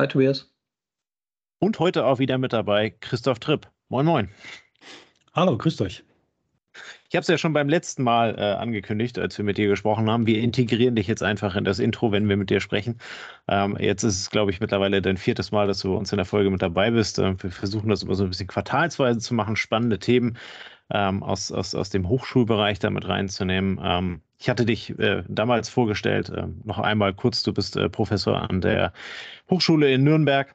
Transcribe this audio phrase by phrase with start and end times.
[0.00, 0.50] Hi Tobias.
[1.58, 3.70] Und heute auch wieder mit dabei Christoph Tripp.
[3.90, 4.30] Moin, moin.
[5.34, 6.04] Hallo, grüßt euch.
[7.10, 10.08] Ich habe es ja schon beim letzten Mal äh, angekündigt, als wir mit dir gesprochen
[10.08, 10.28] haben.
[10.28, 12.98] Wir integrieren dich jetzt einfach in das Intro, wenn wir mit dir sprechen.
[13.48, 16.18] Ähm, jetzt ist es, glaube ich, mittlerweile dein viertes Mal, dass du bei uns in
[16.18, 17.18] der Folge mit dabei bist.
[17.18, 20.38] Äh, wir versuchen das immer so ein bisschen quartalsweise zu machen, spannende Themen
[20.92, 23.80] ähm, aus, aus, aus dem Hochschulbereich damit reinzunehmen.
[23.82, 28.48] Ähm, ich hatte dich äh, damals vorgestellt, äh, noch einmal kurz, du bist äh, Professor
[28.48, 28.92] an der
[29.50, 30.54] Hochschule in Nürnberg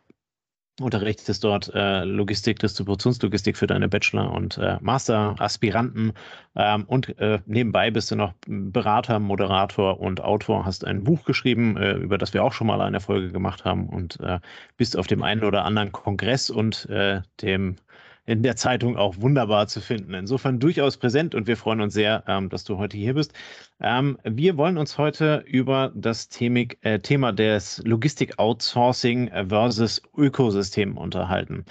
[0.81, 6.13] unterrichtest dort äh, Logistik, Distributionslogistik für deine Bachelor- und äh, Master-Aspiranten.
[6.55, 11.77] Ähm, und äh, nebenbei bist du noch Berater, Moderator und Autor, hast ein Buch geschrieben,
[11.77, 14.39] äh, über das wir auch schon mal eine Folge gemacht haben und äh,
[14.75, 17.77] bist auf dem einen oder anderen Kongress und äh, dem
[18.25, 20.13] in der Zeitung auch wunderbar zu finden.
[20.13, 23.33] Insofern durchaus präsent und wir freuen uns sehr, ähm, dass du heute hier bist.
[23.79, 31.65] Ähm, wir wollen uns heute über das Thema, äh, Thema des Logistik-Outsourcing versus Ökosystem unterhalten.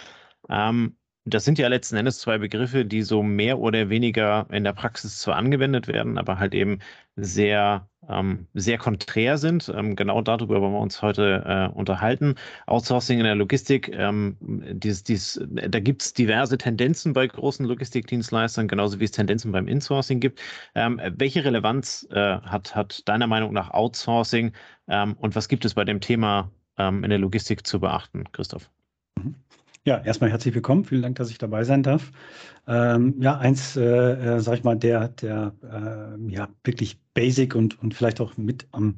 [0.48, 0.96] Ähm,
[1.27, 5.19] das sind ja letzten Endes zwei Begriffe, die so mehr oder weniger in der Praxis
[5.19, 6.80] zwar angewendet werden, aber halt eben
[7.17, 9.73] sehr, ähm, sehr konträr sind.
[9.74, 12.35] Ähm, genau darüber wollen wir uns heute äh, unterhalten.
[12.67, 18.68] Outsourcing in der Logistik, ähm, dies, dies, da gibt es diverse Tendenzen bei großen Logistikdienstleistern,
[18.68, 20.41] genauso wie es Tendenzen beim Insourcing gibt.
[20.74, 24.52] Ähm, welche Relevanz äh, hat, hat deiner Meinung nach Outsourcing
[24.89, 28.70] ähm, und was gibt es bei dem Thema ähm, in der Logistik zu beachten, Christoph?
[29.17, 29.36] Mhm.
[29.86, 30.84] Ja, erstmal herzlich willkommen.
[30.86, 32.11] Vielen Dank, dass ich dabei sein darf.
[32.67, 37.83] Ähm, ja, eins, äh, äh, sag ich mal, der, der äh, ja, wirklich basic und,
[37.83, 38.96] und vielleicht auch mit am,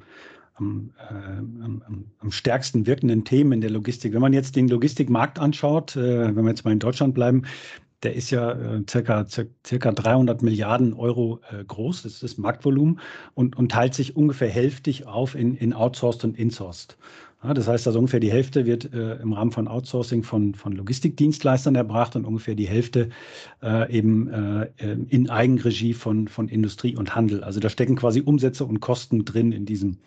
[0.54, 1.82] am, äh, am,
[2.20, 4.14] am, stärksten wirkenden Themen in der Logistik.
[4.14, 7.42] Wenn man jetzt den Logistikmarkt anschaut, äh, wenn wir jetzt mal in Deutschland bleiben,
[8.04, 9.26] der ist ja äh, circa,
[9.66, 13.00] circa 300 Milliarden Euro äh, groß, das ist das Marktvolumen,
[13.34, 16.96] und, und teilt sich ungefähr hälftig auf in, in Outsourced und Insourced.
[17.54, 21.74] Das heißt, also ungefähr die Hälfte wird äh, im Rahmen von Outsourcing von, von Logistikdienstleistern
[21.74, 23.10] erbracht und ungefähr die Hälfte
[23.62, 24.68] äh, eben äh,
[25.08, 27.44] in Eigenregie von, von Industrie und Handel.
[27.44, 29.98] Also da stecken quasi Umsätze und Kosten drin in diesem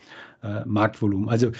[0.44, 1.30] äh, Marktvolumen.
[1.30, 1.52] Also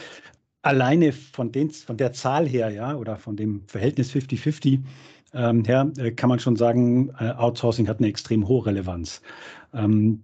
[0.62, 4.80] alleine von, den, von der Zahl her, ja, oder von dem Verhältnis 50-50
[5.34, 9.22] ähm, her, äh, kann man schon sagen, äh, Outsourcing hat eine extrem hohe Relevanz.
[9.74, 10.24] Ähm,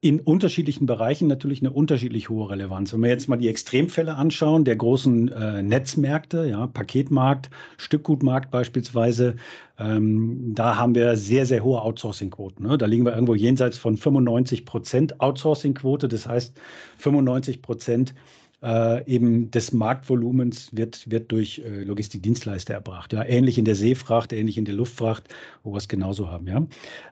[0.00, 2.92] in unterschiedlichen Bereichen natürlich eine unterschiedlich hohe Relevanz.
[2.92, 9.34] Wenn wir jetzt mal die Extremfälle anschauen, der großen äh, Netzmärkte, ja, Paketmarkt, Stückgutmarkt beispielsweise,
[9.76, 12.62] ähm, da haben wir sehr, sehr hohe Outsourcing-Quoten.
[12.62, 12.78] Ne?
[12.78, 16.06] Da liegen wir irgendwo jenseits von 95 Prozent Outsourcing-Quote.
[16.06, 16.54] Das heißt,
[16.98, 18.14] 95 Prozent
[18.62, 23.12] äh, eben des Marktvolumens wird, wird durch äh, Logistikdienstleister erbracht.
[23.12, 25.24] Ja, ähnlich in der Seefracht, ähnlich in der Luftfracht,
[25.64, 26.46] wo wir es genauso haben.
[26.46, 26.66] Ja.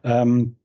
[0.05, 0.57] Ähm,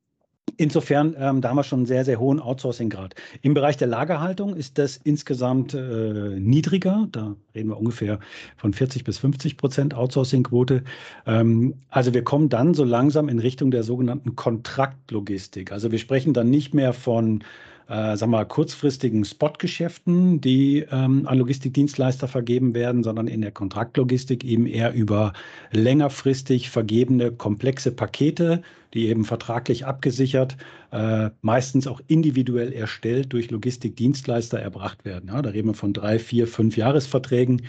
[0.58, 3.16] Insofern, ähm, da haben wir schon einen sehr, sehr hohen Outsourcing-Grad.
[3.42, 7.08] Im Bereich der Lagerhaltung ist das insgesamt äh, niedriger.
[7.12, 8.20] Da reden wir ungefähr
[8.58, 10.84] von 40 bis 50 Prozent Outsourcing-Quote.
[11.26, 15.72] Ähm, also wir kommen dann so langsam in Richtung der sogenannten Kontraktlogistik.
[15.72, 17.44] Also wir sprechen dann nicht mehr von
[17.92, 24.46] äh, sagen wir, kurzfristigen Spotgeschäften, die ähm, an Logistikdienstleister vergeben werden, sondern in der Kontraktlogistik
[24.46, 25.34] eben eher über
[25.72, 28.62] längerfristig vergebene komplexe Pakete,
[28.94, 30.56] die eben vertraglich abgesichert,
[30.92, 35.28] äh, meistens auch individuell erstellt durch Logistikdienstleister erbracht werden.
[35.28, 37.64] Ja, da reden wir von drei, vier, fünf Jahresverträgen,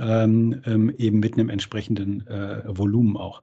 [0.00, 3.42] ähm, ähm, eben mit einem entsprechenden äh, Volumen auch.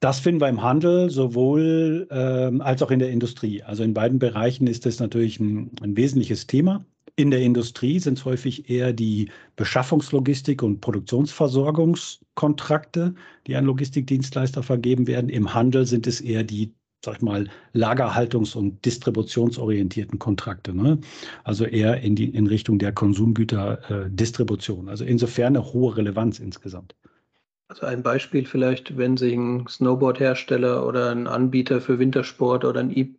[0.00, 3.62] Das finden wir im Handel sowohl ähm, als auch in der Industrie.
[3.62, 6.86] Also in beiden Bereichen ist das natürlich ein, ein wesentliches Thema.
[7.16, 13.14] In der Industrie sind es häufig eher die Beschaffungslogistik und Produktionsversorgungskontrakte,
[13.46, 15.28] die an Logistikdienstleister vergeben werden.
[15.28, 16.72] Im Handel sind es eher die
[17.04, 20.74] sag ich mal, Lagerhaltungs- und distributionsorientierten Kontrakte.
[20.74, 20.98] Ne?
[21.44, 24.88] Also eher in, die, in Richtung der Konsumgüterdistribution.
[24.88, 26.94] Äh, also insofern eine hohe Relevanz insgesamt.
[27.68, 32.96] Also ein Beispiel vielleicht, wenn sich ein Snowboard-Hersteller oder ein Anbieter für Wintersport oder ein
[32.96, 33.14] e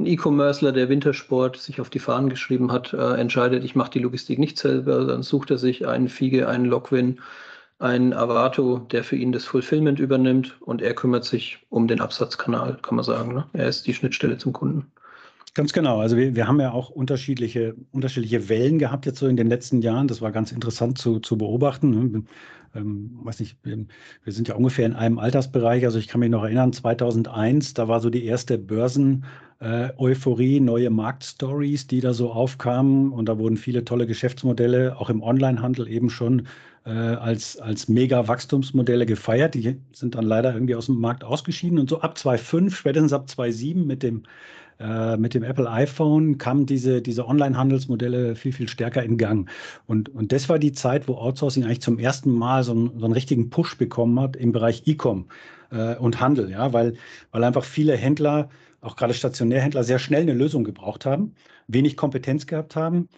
[0.00, 3.98] ein E-Commercer, der Wintersport sich auf die Fahnen geschrieben hat, äh, entscheidet, ich mache die
[3.98, 7.18] Logistik nicht selber, dann sucht er sich einen Fiege, einen Logwin,
[7.78, 12.78] einen Avato, der für ihn das Fulfillment übernimmt und er kümmert sich um den Absatzkanal,
[12.82, 13.34] kann man sagen.
[13.34, 13.44] Ne?
[13.52, 14.86] Er ist die Schnittstelle zum Kunden.
[15.54, 16.00] Ganz genau.
[16.00, 19.80] Also wir, wir haben ja auch unterschiedliche, unterschiedliche Wellen gehabt jetzt so in den letzten
[19.80, 20.08] Jahren.
[20.08, 21.90] Das war ganz interessant zu, zu beobachten.
[21.90, 22.22] Ne?
[22.74, 23.86] Ähm, weiß nicht, wir,
[24.26, 25.84] sind ja ungefähr in einem Altersbereich.
[25.84, 29.24] Also ich kann mich noch erinnern, 2001, da war so die erste Börsen,
[29.60, 33.10] äh, Euphorie, neue Marktstories, die da so aufkamen.
[33.10, 36.46] Und da wurden viele tolle Geschäftsmodelle, auch im Onlinehandel eben schon
[36.88, 39.54] äh, als, als Mega-Wachstumsmodelle gefeiert.
[39.54, 41.78] Die sind dann leider irgendwie aus dem Markt ausgeschieden.
[41.78, 44.22] Und so ab 2005, spätestens ab 2007 mit dem
[44.80, 49.50] äh, mit dem Apple iPhone kamen diese, diese Online-Handelsmodelle viel, viel stärker in Gang.
[49.86, 53.04] Und, und das war die Zeit, wo Outsourcing eigentlich zum ersten Mal so einen, so
[53.04, 55.26] einen richtigen Push bekommen hat im Bereich E-Com
[55.72, 56.94] äh, und Handel, ja, weil,
[57.32, 58.50] weil einfach viele Händler,
[58.80, 61.34] auch gerade Stationärhändler, sehr schnell eine Lösung gebraucht haben,
[61.66, 63.08] wenig Kompetenz gehabt haben,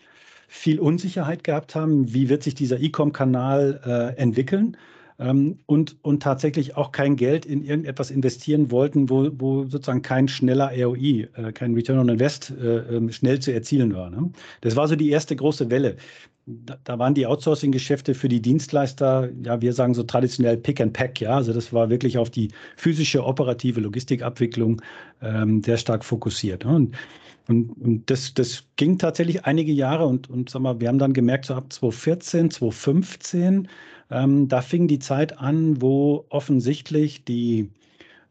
[0.52, 4.76] viel Unsicherheit gehabt haben, wie wird sich dieser E-Com-Kanal äh, entwickeln
[5.20, 10.26] ähm, und, und tatsächlich auch kein Geld in irgendetwas investieren wollten, wo, wo sozusagen kein
[10.26, 14.10] schneller ROI, äh, kein Return on Invest äh, ähm, schnell zu erzielen war.
[14.10, 14.32] Ne?
[14.60, 15.96] Das war so die erste große Welle.
[16.46, 21.20] Da, waren die Outsourcing-Geschäfte für die Dienstleister, ja, wir sagen so traditionell Pick and Pack,
[21.20, 24.82] ja, also das war wirklich auf die physische, operative Logistikabwicklung
[25.22, 26.64] ähm, sehr stark fokussiert.
[26.64, 26.74] Ne?
[26.74, 26.96] Und
[27.50, 31.12] und, und das, das ging tatsächlich einige Jahre und, und sag mal, wir haben dann
[31.12, 33.68] gemerkt, so ab 2014, 2015
[34.10, 37.70] ähm, da fing die Zeit an, wo offensichtlich die,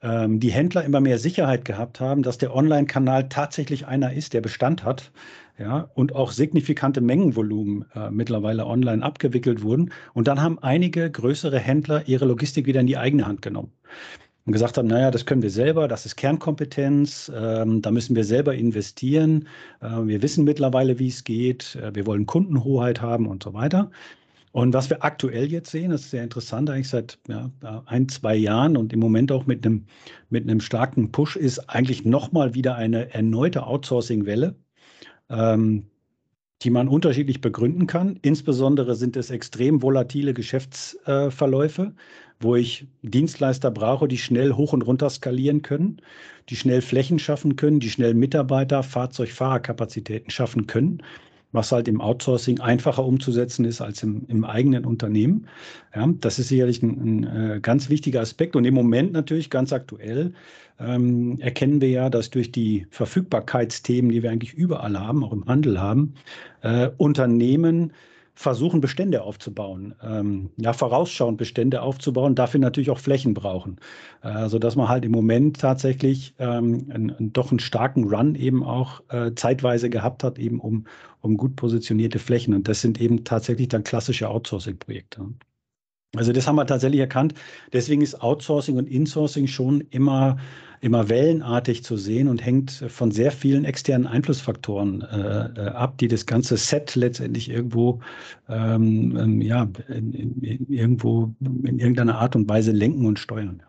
[0.02, 4.42] ähm, die Händler immer mehr Sicherheit gehabt haben, dass der Online-Kanal tatsächlich einer ist, der
[4.42, 5.12] Bestand hat.
[5.58, 9.92] Ja, und auch signifikante Mengenvolumen äh, mittlerweile online abgewickelt wurden.
[10.14, 13.74] Und dann haben einige größere Händler ihre Logistik wieder in die eigene Hand genommen
[14.46, 18.24] und gesagt haben, naja, das können wir selber, das ist Kernkompetenz, ähm, da müssen wir
[18.24, 19.48] selber investieren.
[19.82, 23.92] Äh, wir wissen mittlerweile, wie es geht, äh, wir wollen Kundenhoheit haben und so weiter.
[24.52, 27.52] Und was wir aktuell jetzt sehen, das ist sehr interessant, eigentlich seit ja,
[27.86, 29.86] ein, zwei Jahren und im Moment auch mit einem,
[30.30, 34.56] mit einem starken Push, ist eigentlich nochmal wieder eine erneute Outsourcing-Welle,
[35.30, 35.89] ähm,
[36.64, 38.20] die man unterschiedlich begründen kann.
[38.22, 41.94] Insbesondere sind es extrem volatile Geschäftsverläufe,
[42.40, 46.02] wo ich Dienstleister brauche, die schnell hoch und runter skalieren können,
[46.50, 51.02] die schnell Flächen schaffen können, die schnell Mitarbeiter, Fahrzeug, Fahrerkapazitäten schaffen können
[51.52, 55.48] was halt im Outsourcing einfacher umzusetzen ist als im, im eigenen Unternehmen.
[55.96, 58.56] Ja, das ist sicherlich ein, ein äh, ganz wichtiger Aspekt.
[58.56, 60.34] Und im Moment natürlich ganz aktuell
[60.80, 65.46] ähm, erkennen wir ja, dass durch die Verfügbarkeitsthemen, die wir eigentlich überall haben, auch im
[65.46, 66.14] Handel haben,
[66.62, 67.94] äh, Unternehmen
[68.40, 73.82] versuchen, Bestände aufzubauen, ähm, ja, vorausschauend Bestände aufzubauen, dafür natürlich auch Flächen brauchen.
[74.22, 79.02] Äh, sodass man halt im Moment tatsächlich ähm, einen, doch einen starken Run eben auch
[79.10, 80.86] äh, zeitweise gehabt hat, eben um,
[81.20, 82.54] um gut positionierte Flächen.
[82.54, 85.22] Und das sind eben tatsächlich dann klassische Outsourcing-Projekte.
[86.16, 87.34] Also das haben wir tatsächlich erkannt.
[87.74, 90.38] Deswegen ist Outsourcing und Insourcing schon immer
[90.82, 96.08] immer wellenartig zu sehen und hängt von sehr vielen externen Einflussfaktoren äh, äh ab, die
[96.08, 98.00] das ganze Set letztendlich irgendwo,
[98.48, 103.64] ähm, ähm, ja, in, in, irgendwo in irgendeiner Art und Weise lenken und steuern.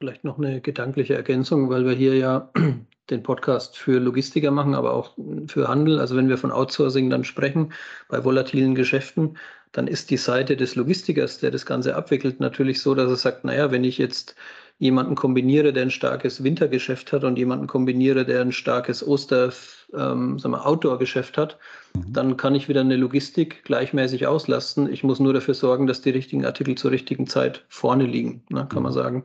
[0.00, 2.50] Vielleicht noch eine gedankliche Ergänzung, weil wir hier ja
[3.10, 6.00] den Podcast für Logistiker machen, aber auch für Handel.
[6.00, 7.72] Also wenn wir von Outsourcing dann sprechen,
[8.08, 9.38] bei volatilen Geschäften,
[9.72, 13.44] dann ist die Seite des Logistikers, der das Ganze abwickelt, natürlich so, dass er sagt,
[13.44, 14.34] naja, wenn ich jetzt
[14.78, 19.52] jemanden kombiniere, der ein starkes Wintergeschäft hat und jemanden kombiniere, der ein starkes Oster,
[19.94, 21.58] ähm, Outdoor-Geschäft hat,
[21.94, 22.12] mhm.
[22.12, 24.92] dann kann ich wieder eine Logistik gleichmäßig auslasten.
[24.92, 28.66] Ich muss nur dafür sorgen, dass die richtigen Artikel zur richtigen Zeit vorne liegen, ne,
[28.68, 28.84] kann mhm.
[28.84, 29.24] man sagen.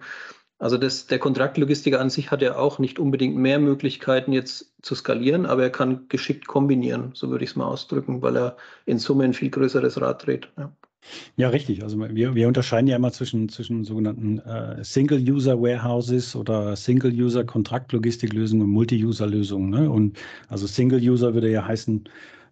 [0.58, 4.94] Also das, der Kontraktlogistiker an sich hat ja auch nicht unbedingt mehr Möglichkeiten jetzt zu
[4.94, 9.00] skalieren, aber er kann geschickt kombinieren, so würde ich es mal ausdrücken, weil er in
[9.00, 10.50] Summe ein viel größeres Rad dreht.
[10.60, 10.72] Ja.
[11.36, 11.84] Ja, richtig.
[11.84, 19.70] Also wir, wir unterscheiden ja immer zwischen, zwischen sogenannten äh, Single-User-Warehouses oder Single-User-Kontraktlogistiklösungen und Multi-User-Lösungen.
[19.70, 19.90] Ne?
[19.90, 20.18] Und
[20.48, 22.04] also Single-User würde ja heißen,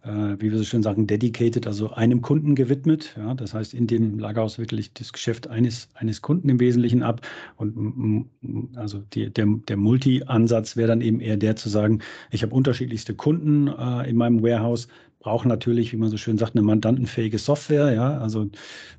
[0.04, 3.16] äh, wie wir so schön sagen, dedicated, also einem Kunden gewidmet.
[3.18, 3.34] Ja?
[3.34, 7.22] Das heißt, in dem Lagerhaus wickele ich das Geschäft eines, eines Kunden im Wesentlichen ab.
[7.58, 8.30] Und
[8.76, 12.00] also die, der, der Multi-Ansatz wäre dann eben eher der zu sagen,
[12.32, 14.88] ich habe unterschiedlichste Kunden äh, in meinem Warehouse,
[15.20, 17.92] brauchen natürlich, wie man so schön sagt, eine mandantenfähige Software.
[17.94, 18.50] Ja, also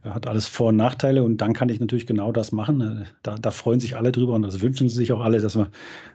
[0.02, 3.06] hat alles Vor- und Nachteile und dann kann ich natürlich genau das machen.
[3.22, 5.68] Da, da freuen sich alle drüber und das wünschen sich auch alle, dass man,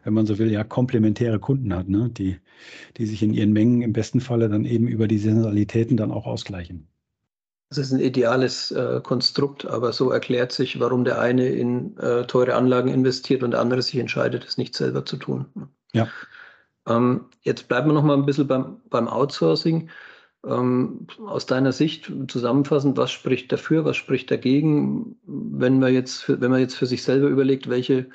[0.04, 2.10] wenn man so will, ja komplementäre Kunden hat, ne?
[2.10, 2.38] die,
[2.98, 6.28] die sich in ihren Mengen im besten Falle dann eben über die Saisonalitäten dann auch
[6.28, 6.88] ausgleichen.
[7.70, 12.28] Das ist ein ideales äh, Konstrukt, aber so erklärt sich, warum der eine in äh,
[12.28, 15.48] teure Anlagen investiert und der andere sich entscheidet, es nicht selber zu tun.
[15.94, 16.08] Ja.
[16.88, 19.90] Ähm, jetzt bleiben wir noch mal ein bisschen beim, beim Outsourcing.
[20.46, 26.40] Ähm, aus deiner Sicht zusammenfassend, was spricht dafür, was spricht dagegen, wenn man jetzt für,
[26.40, 28.10] wenn man jetzt für sich selber überlegt, welche,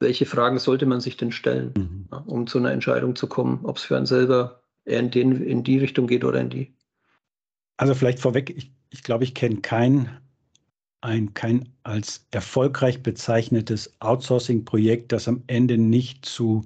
[0.00, 2.08] welche Fragen sollte man sich denn stellen, mhm.
[2.10, 5.42] ja, um zu einer Entscheidung zu kommen, ob es für einen selber eher in, den,
[5.42, 6.74] in die Richtung geht oder in die?
[7.76, 10.20] Also vielleicht vorweg, ich, ich glaube, ich kenne kein,
[11.00, 16.64] ein, kein als erfolgreich bezeichnetes Outsourcing-Projekt, das am Ende nicht zu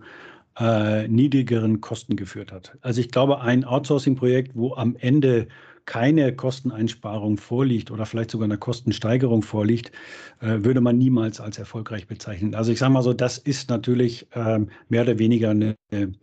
[0.59, 2.77] äh, niedrigeren Kosten geführt hat.
[2.81, 5.49] Also ich glaube, ein Outsourcing-Projekt, wo am Ende
[5.87, 9.93] keine Kosteneinsparung vorliegt oder vielleicht sogar eine Kostensteigerung vorliegt,
[10.41, 12.55] äh, würde man niemals als erfolgreich bezeichnen.
[12.55, 16.15] Also ich sage mal so, das ist natürlich ähm, mehr oder weniger eine, ähm,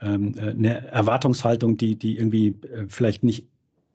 [0.00, 3.46] eine Erwartungshaltung, die, die irgendwie äh, vielleicht nicht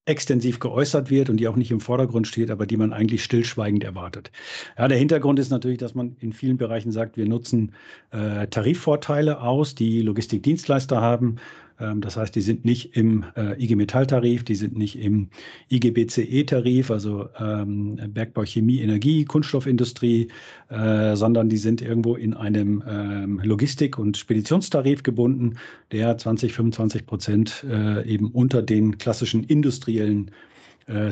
[0.10, 3.84] extensiv geäußert wird und die auch nicht im Vordergrund steht, aber die man eigentlich stillschweigend
[3.84, 4.32] erwartet.
[4.78, 7.74] Ja, der Hintergrund ist natürlich, dass man in vielen Bereichen sagt, wir nutzen
[8.12, 11.38] äh, Tarifvorteile aus, die Logistikdienstleister haben.
[11.80, 15.30] Ähm, das heißt, die sind nicht im äh, IG Metall-Tarif, die sind nicht im
[15.70, 20.28] IG BCE-Tarif, also ähm, Bergbau, Chemie, Energie, Kunststoffindustrie,
[20.70, 25.58] äh, sondern die sind irgendwo in einem ähm, Logistik- und Speditionstarif gebunden,
[25.92, 30.32] der 20, 25 Prozent äh, eben unter den klassischen industriellen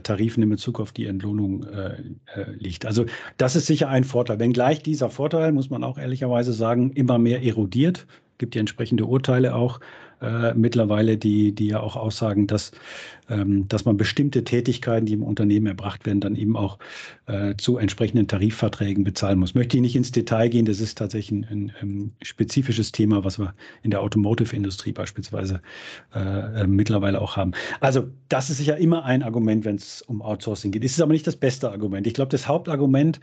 [0.01, 2.01] Tarifen in Bezug auf die Entlohnung äh,
[2.57, 2.87] liegt.
[2.87, 3.05] Also
[3.37, 4.39] das ist sicher ein Vorteil.
[4.39, 8.07] Wenngleich dieser Vorteil, muss man auch ehrlicherweise sagen, immer mehr erodiert.
[8.39, 9.79] Gibt ja entsprechende Urteile auch
[10.21, 12.71] äh, mittlerweile, die, die ja auch aussagen, dass,
[13.29, 16.79] ähm, dass man bestimmte Tätigkeiten, die im Unternehmen erbracht werden, dann eben auch
[17.27, 19.53] äh, zu entsprechenden Tarifverträgen bezahlen muss.
[19.53, 23.37] Möchte ich nicht ins Detail gehen, das ist tatsächlich ein, ein, ein spezifisches Thema, was
[23.37, 25.61] wir in der Automotive-Industrie beispielsweise
[26.15, 27.51] äh, äh mittlerweile auch haben.
[27.79, 30.83] Also das ist sicher immer ein Argument, wenn es um Outsourcing geht.
[30.83, 32.07] Es ist aber nicht das beste Argument.
[32.07, 33.19] Ich glaube, das Hauptargument,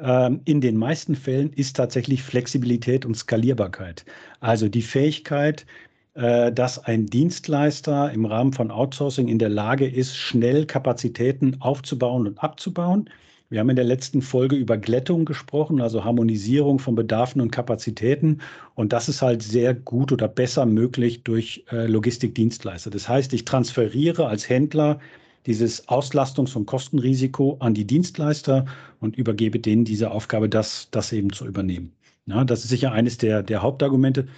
[0.00, 4.04] ähm, in den meisten Fällen ist tatsächlich Flexibilität und Skalierbarkeit.
[4.40, 5.87] Also die Fähigkeit, äh,
[6.18, 12.42] dass ein Dienstleister im Rahmen von Outsourcing in der Lage ist, schnell Kapazitäten aufzubauen und
[12.42, 13.08] abzubauen.
[13.50, 18.40] Wir haben in der letzten Folge über Glättung gesprochen, also Harmonisierung von Bedarfen und Kapazitäten.
[18.74, 22.90] Und das ist halt sehr gut oder besser möglich durch äh, Logistikdienstleister.
[22.90, 25.00] Das heißt, ich transferiere als Händler
[25.46, 28.66] dieses Auslastungs- und Kostenrisiko an die Dienstleister
[29.00, 31.92] und übergebe denen diese Aufgabe, das, das eben zu übernehmen.
[32.26, 34.28] Ja, das ist sicher eines der, der Hauptargumente.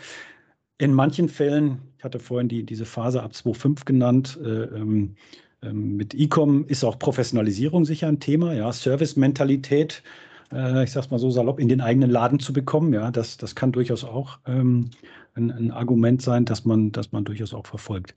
[0.81, 5.15] In manchen Fällen, ich hatte vorhin die, diese Phase ab 2.5 genannt, äh, ähm,
[5.63, 10.03] ähm, mit E-Com ist auch Professionalisierung sicher ein Thema, ja, Service-Mentalität,
[10.51, 13.55] äh, ich sag's mal so salopp, in den eigenen Laden zu bekommen, ja, das, das
[13.55, 14.89] kann durchaus auch ähm,
[15.35, 18.15] ein, ein, Argument sein, dass man, dass man durchaus auch verfolgt.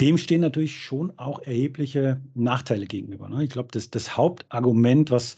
[0.00, 3.28] Dem stehen natürlich schon auch erhebliche Nachteile gegenüber.
[3.28, 3.44] Ne?
[3.44, 5.36] Ich glaube, das, das Hauptargument, was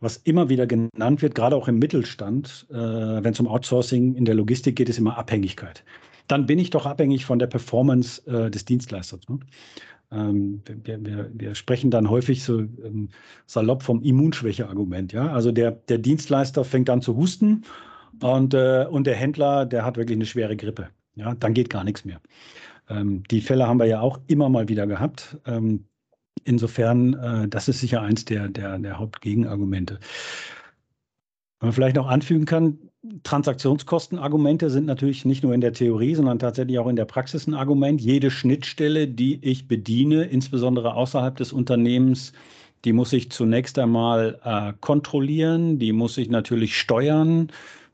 [0.00, 4.24] was immer wieder genannt wird, gerade auch im Mittelstand, äh, wenn es um Outsourcing in
[4.24, 5.84] der Logistik geht, ist immer Abhängigkeit.
[6.28, 9.20] Dann bin ich doch abhängig von der Performance äh, des Dienstleisters.
[9.28, 9.38] Ne?
[10.12, 13.08] Ähm, wir, wir, wir, sprechen dann häufig so ähm,
[13.46, 15.12] salopp vom Immunschwäche-Argument.
[15.12, 15.32] Ja?
[15.32, 17.64] Also der, der Dienstleister fängt an zu husten
[18.22, 20.88] und, äh, und der Händler, der hat wirklich eine schwere Grippe.
[21.14, 21.34] Ja?
[21.34, 22.20] Dann geht gar nichts mehr.
[22.88, 25.38] Ähm, die Fälle haben wir ja auch immer mal wieder gehabt.
[26.44, 29.98] Insofern, äh, das ist sicher eins der, der, der Hauptgegenargumente.
[31.60, 32.78] Was man vielleicht noch anfügen kann,
[33.22, 37.54] Transaktionskostenargumente sind natürlich nicht nur in der Theorie, sondern tatsächlich auch in der Praxis ein
[37.54, 38.00] Argument.
[38.00, 42.32] Jede Schnittstelle, die ich bediene, insbesondere außerhalb des Unternehmens,
[42.84, 47.50] die muss ich zunächst einmal äh, kontrollieren, die muss ich natürlich steuern,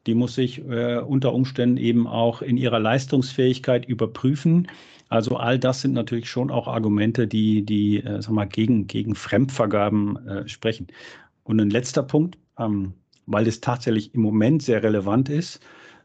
[0.07, 4.69] die muss ich äh, unter Umständen eben auch in ihrer Leistungsfähigkeit überprüfen.
[5.09, 9.15] Also all das sind natürlich schon auch Argumente, die, die äh, sag mal, gegen, gegen
[9.15, 10.89] Fremdvergaben äh, sprechen.
[11.45, 12.95] Und ein letzter Punkt, ähm,
[13.27, 15.61] weil es tatsächlich im Moment sehr relevant ist,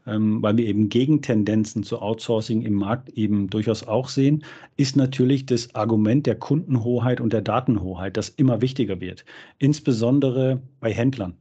[0.06, 4.44] ähm, weil wir eben Gegentendenzen zu Outsourcing im Markt eben durchaus auch sehen,
[4.76, 9.24] ist natürlich das Argument der Kundenhoheit und der Datenhoheit, das immer wichtiger wird,
[9.58, 11.36] insbesondere bei Händlern.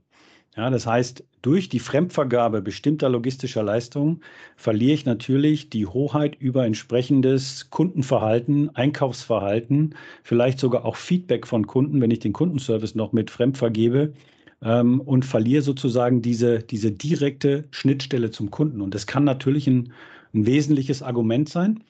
[0.56, 4.22] Ja, das heißt, durch die Fremdvergabe bestimmter logistischer Leistungen
[4.58, 12.02] verliere ich natürlich die Hoheit über entsprechendes Kundenverhalten, Einkaufsverhalten, vielleicht sogar auch Feedback von Kunden,
[12.02, 14.14] wenn ich den Kundenservice noch mit fremd vergebe
[14.62, 18.82] ähm, und verliere sozusagen diese, diese direkte Schnittstelle zum Kunden.
[18.82, 19.94] Und das kann natürlich ein,
[20.34, 21.84] ein wesentliches Argument sein.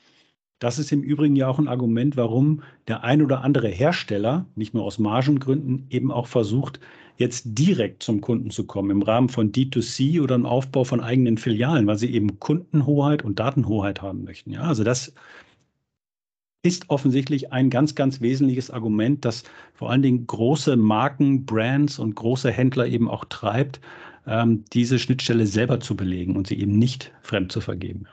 [0.59, 4.73] Das ist im Übrigen ja auch ein Argument, warum der ein oder andere Hersteller, nicht
[4.73, 6.81] nur aus Margengründen, eben auch versucht,
[7.19, 11.37] jetzt direkt zum Kunden zu kommen im Rahmen von D2C oder im Aufbau von eigenen
[11.37, 14.51] Filialen, weil sie eben Kundenhoheit und Datenhoheit haben möchten.
[14.51, 15.13] Ja, also das
[16.63, 22.15] ist offensichtlich ein ganz, ganz wesentliches Argument, das vor allen Dingen große Marken, Brands und
[22.15, 23.81] große Händler eben auch treibt,
[24.25, 28.07] ähm, diese Schnittstelle selber zu belegen und sie eben nicht fremd zu vergeben.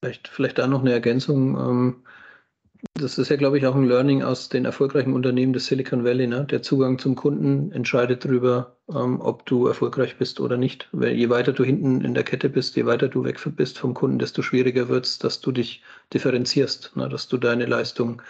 [0.00, 2.02] Vielleicht, vielleicht da noch eine Ergänzung.
[2.94, 6.26] Das ist ja, glaube ich, auch ein Learning aus den erfolgreichen Unternehmen des Silicon Valley.
[6.26, 6.44] Ne?
[6.44, 10.88] Der Zugang zum Kunden entscheidet darüber, ähm, ob du erfolgreich bist oder nicht.
[10.92, 13.92] Weil je weiter du hinten in der Kette bist, je weiter du weg bist vom
[13.92, 15.82] Kunden, desto schwieriger wird es, dass du dich
[16.14, 17.08] differenzierst, ne?
[17.08, 18.22] dass du deine Leistung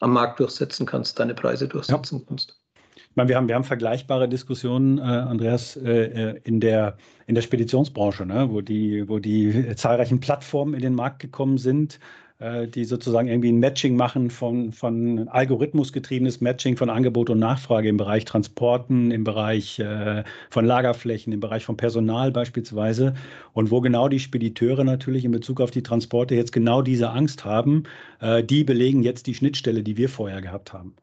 [0.00, 2.24] am Markt durchsetzen kannst, deine Preise durchsetzen ja.
[2.28, 2.60] kannst.
[2.94, 7.34] Ich meine, wir haben, wir haben vergleichbare Diskussionen, äh, Andreas, äh, äh in, der, in
[7.34, 8.48] der Speditionsbranche, ne?
[8.50, 11.98] wo, die, wo die zahlreichen Plattformen in den Markt gekommen sind,
[12.38, 17.96] die sozusagen irgendwie ein Matching machen von, von algorithmusgetriebenes Matching von Angebot und Nachfrage im
[17.96, 23.14] Bereich Transporten, im Bereich äh, von Lagerflächen, im Bereich von Personal beispielsweise.
[23.54, 27.46] Und wo genau die Spediteure natürlich in Bezug auf die Transporte jetzt genau diese Angst
[27.46, 27.84] haben,
[28.20, 30.94] äh, die belegen jetzt die Schnittstelle, die wir vorher gehabt haben.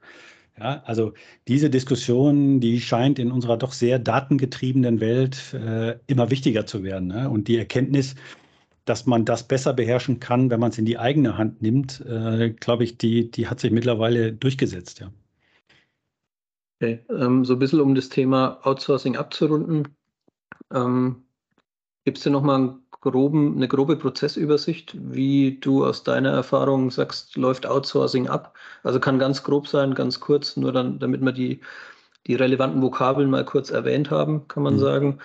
[0.59, 1.13] Ja, also
[1.47, 7.07] diese Diskussion, die scheint in unserer doch sehr datengetriebenen Welt äh, immer wichtiger zu werden.
[7.07, 7.27] Ne?
[7.27, 8.13] Und die Erkenntnis,
[8.85, 12.49] dass man das besser beherrschen kann, wenn man es in die eigene Hand nimmt, äh,
[12.51, 15.11] glaube ich, die, die hat sich mittlerweile durchgesetzt, ja.
[16.81, 19.87] Okay, ähm, so ein bisschen um das Thema Outsourcing abzurunden.
[20.73, 21.23] Ähm,
[22.03, 27.65] Gibt es dir nochmal groben, eine grobe Prozessübersicht, wie du aus deiner Erfahrung sagst, läuft
[27.65, 28.57] Outsourcing ab?
[28.83, 31.61] Also kann ganz grob sein, ganz kurz, nur dann, damit wir die,
[32.27, 34.79] die relevanten Vokabeln mal kurz erwähnt haben, kann man mhm.
[34.79, 35.19] sagen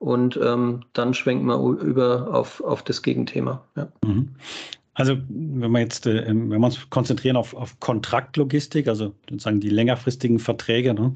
[0.00, 3.62] und ähm, dann schwenken wir über auf, auf das Gegenthema.
[3.76, 3.88] Ja.
[4.04, 4.30] Mhm.
[4.94, 9.68] Also wenn wir jetzt, äh, wenn wir uns konzentrieren auf, auf Kontraktlogistik, also sozusagen die
[9.68, 11.12] längerfristigen Verträge, ne,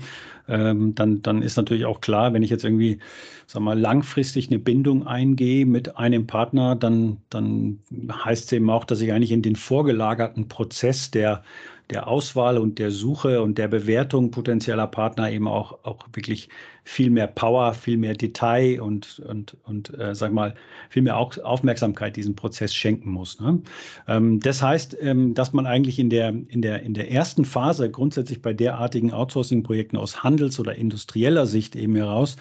[0.48, 2.98] ähm, dann, dann ist natürlich auch klar, wenn ich jetzt irgendwie,
[3.46, 7.80] sag mal, langfristig eine Bindung eingehe mit einem Partner, dann, dann
[8.12, 11.42] heißt es eben auch, dass ich eigentlich in den vorgelagerten Prozess der
[11.90, 16.48] der Auswahl und der Suche und der Bewertung potenzieller Partner eben auch, auch wirklich
[16.84, 20.54] viel mehr Power, viel mehr Detail und, und, und äh, sag mal,
[20.88, 23.40] viel mehr Aufmerksamkeit diesem Prozess schenken muss.
[23.40, 23.60] Ne?
[24.08, 27.90] Ähm, das heißt, ähm, dass man eigentlich in der, in, der, in der ersten Phase
[27.90, 32.36] grundsätzlich bei derartigen Outsourcing-Projekten aus Handels- oder industrieller Sicht eben heraus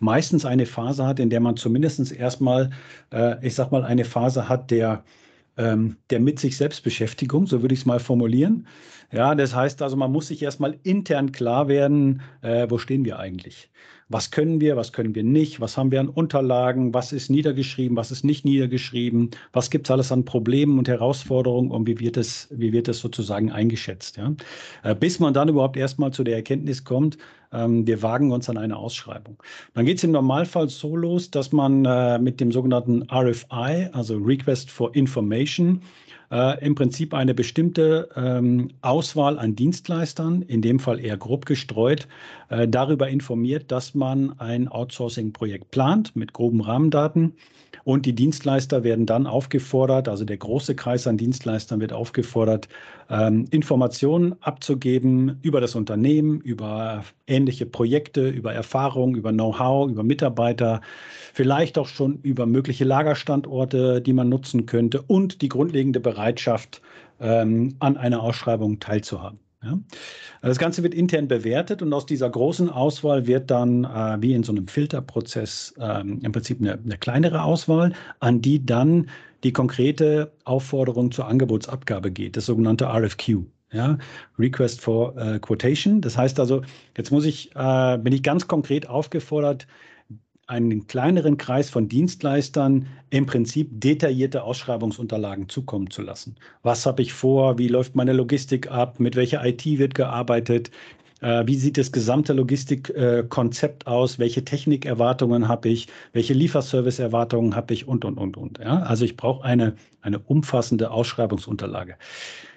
[0.00, 2.70] meistens eine Phase hat, in der man zumindest erstmal,
[3.12, 5.04] äh, ich sag mal, eine Phase hat der
[5.56, 8.66] ähm, der mit sich selbst Beschäftigung, so würde ich es mal formulieren.
[9.12, 13.18] Ja, das heißt also, man muss sich erstmal intern klar werden, äh, wo stehen wir
[13.18, 13.70] eigentlich?
[14.14, 15.60] Was können wir, was können wir nicht?
[15.60, 16.94] Was haben wir an Unterlagen?
[16.94, 17.96] Was ist niedergeschrieben?
[17.96, 19.30] Was ist nicht niedergeschrieben?
[19.52, 23.00] Was gibt es alles an Problemen und Herausforderungen und wie wird es, wie wird es
[23.00, 24.16] sozusagen eingeschätzt?
[24.16, 24.32] Ja?
[24.84, 27.18] Äh, bis man dann überhaupt erstmal zu der Erkenntnis kommt,
[27.52, 29.42] ähm, wir wagen uns an eine Ausschreibung.
[29.74, 34.16] Dann geht es im Normalfall so los, dass man äh, mit dem sogenannten RFI, also
[34.16, 35.82] Request for Information,
[36.34, 42.08] äh, im Prinzip eine bestimmte ähm, Auswahl an Dienstleistern, in dem Fall eher grob gestreut,
[42.48, 47.34] äh, darüber informiert, dass man ein Outsourcing-Projekt plant mit groben Rahmendaten.
[47.84, 52.68] Und die Dienstleister werden dann aufgefordert, also der große Kreis an Dienstleistern wird aufgefordert,
[53.10, 60.80] ähm, Informationen abzugeben über das Unternehmen, über ähnliche Projekte, über Erfahrung, über Know-how, über Mitarbeiter,
[61.34, 66.23] vielleicht auch schon über mögliche Lagerstandorte, die man nutzen könnte und die grundlegende Bereitschaft,
[67.20, 69.38] ähm, an einer Ausschreibung teilzuhaben.
[69.64, 69.78] Ja.
[70.42, 74.34] Also das Ganze wird intern bewertet und aus dieser großen Auswahl wird dann äh, wie
[74.34, 79.08] in so einem Filterprozess ähm, im Prinzip eine, eine, kleinere Auswahl, an die dann
[79.42, 83.44] die konkrete Aufforderung zur Angebotsabgabe geht, das sogenannte RFQ.
[83.72, 83.98] Ja,
[84.38, 86.00] Request for äh, Quotation.
[86.00, 86.62] Das heißt also,
[86.96, 89.66] jetzt muss ich, äh, bin ich ganz konkret aufgefordert,
[90.46, 96.36] einen kleineren Kreis von Dienstleistern im Prinzip detaillierte Ausschreibungsunterlagen zukommen zu lassen.
[96.62, 97.58] Was habe ich vor?
[97.58, 99.00] Wie läuft meine Logistik ab?
[99.00, 100.70] Mit welcher IT wird gearbeitet?
[101.20, 104.18] Äh, wie sieht das gesamte Logistikkonzept aus?
[104.18, 105.88] Welche Technikerwartungen habe ich?
[106.12, 107.88] Welche Lieferservice-Erwartungen habe ich?
[107.88, 108.58] Und, und, und, und.
[108.58, 108.80] Ja?
[108.80, 111.96] Also ich brauche eine, eine umfassende Ausschreibungsunterlage.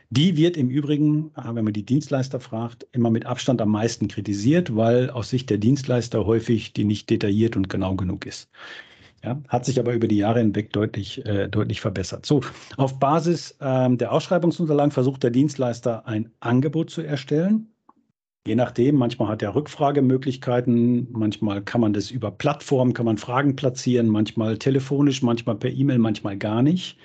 [0.10, 4.08] Die wird im Übrigen, äh, wenn man die Dienstleister fragt, immer mit Abstand am meisten
[4.08, 8.50] kritisiert, weil aus Sicht der Dienstleister häufig die nicht detailliert und genau genug ist.
[9.24, 12.26] Ja, hat sich aber über die Jahre hinweg deutlich, äh, deutlich verbessert.
[12.26, 12.42] So,
[12.78, 17.74] auf Basis ähm, der Ausschreibungsunterlagen versucht der Dienstleister ein Angebot zu erstellen.
[18.48, 23.56] Je nachdem, manchmal hat er Rückfragemöglichkeiten, manchmal kann man das über Plattformen, kann man Fragen
[23.56, 26.98] platzieren, manchmal telefonisch, manchmal per E-Mail, manchmal gar nicht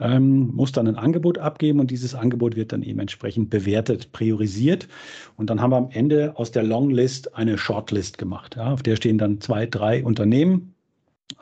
[0.00, 4.88] ähm, muss dann ein Angebot abgeben und dieses Angebot wird dann eben entsprechend bewertet, priorisiert.
[5.36, 8.56] Und dann haben wir am Ende aus der Longlist eine Shortlist gemacht.
[8.56, 10.74] Ja, auf der stehen dann zwei, drei Unternehmen,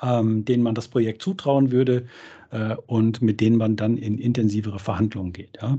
[0.03, 2.07] ähm, denen man das Projekt zutrauen würde,
[2.51, 5.59] äh, und mit denen man dann in intensivere Verhandlungen geht.
[5.61, 5.79] Ja?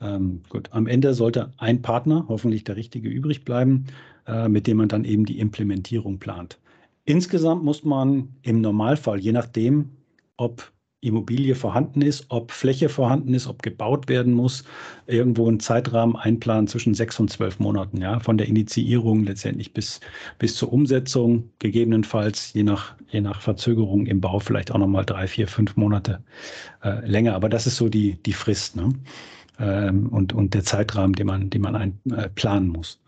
[0.00, 3.86] Ähm, gut, am Ende sollte ein Partner, hoffentlich der richtige, übrig bleiben,
[4.26, 6.58] äh, mit dem man dann eben die Implementierung plant.
[7.04, 9.90] Insgesamt muss man im Normalfall, je nachdem,
[10.36, 14.64] ob Immobilie vorhanden ist, ob Fläche vorhanden ist, ob gebaut werden muss,
[15.06, 20.00] irgendwo einen Zeitrahmen einplanen zwischen sechs und zwölf Monaten, ja, von der Initiierung letztendlich bis,
[20.38, 25.28] bis zur Umsetzung, gegebenenfalls je nach, je nach Verzögerung im Bau vielleicht auch nochmal drei,
[25.28, 26.22] vier, fünf Monate
[26.82, 27.34] äh, länger.
[27.34, 28.88] Aber das ist so die, die Frist ne?
[29.60, 33.00] ähm, und, und der Zeitrahmen, den man, den man einplanen äh, muss.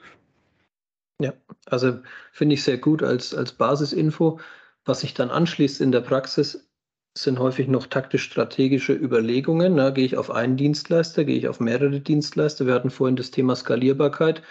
[1.21, 1.33] Ja,
[1.67, 1.99] also
[2.33, 4.39] finde ich sehr gut als, als Basisinfo.
[4.87, 6.70] Was sich dann anschließt in der Praxis,
[7.15, 9.75] sind häufig noch taktisch-strategische Überlegungen.
[9.75, 12.67] Na, gehe ich auf einen Dienstleister, gehe ich auf mehrere Dienstleister?
[12.67, 14.43] Wir hatten vorhin das Thema Skalierbarkeit.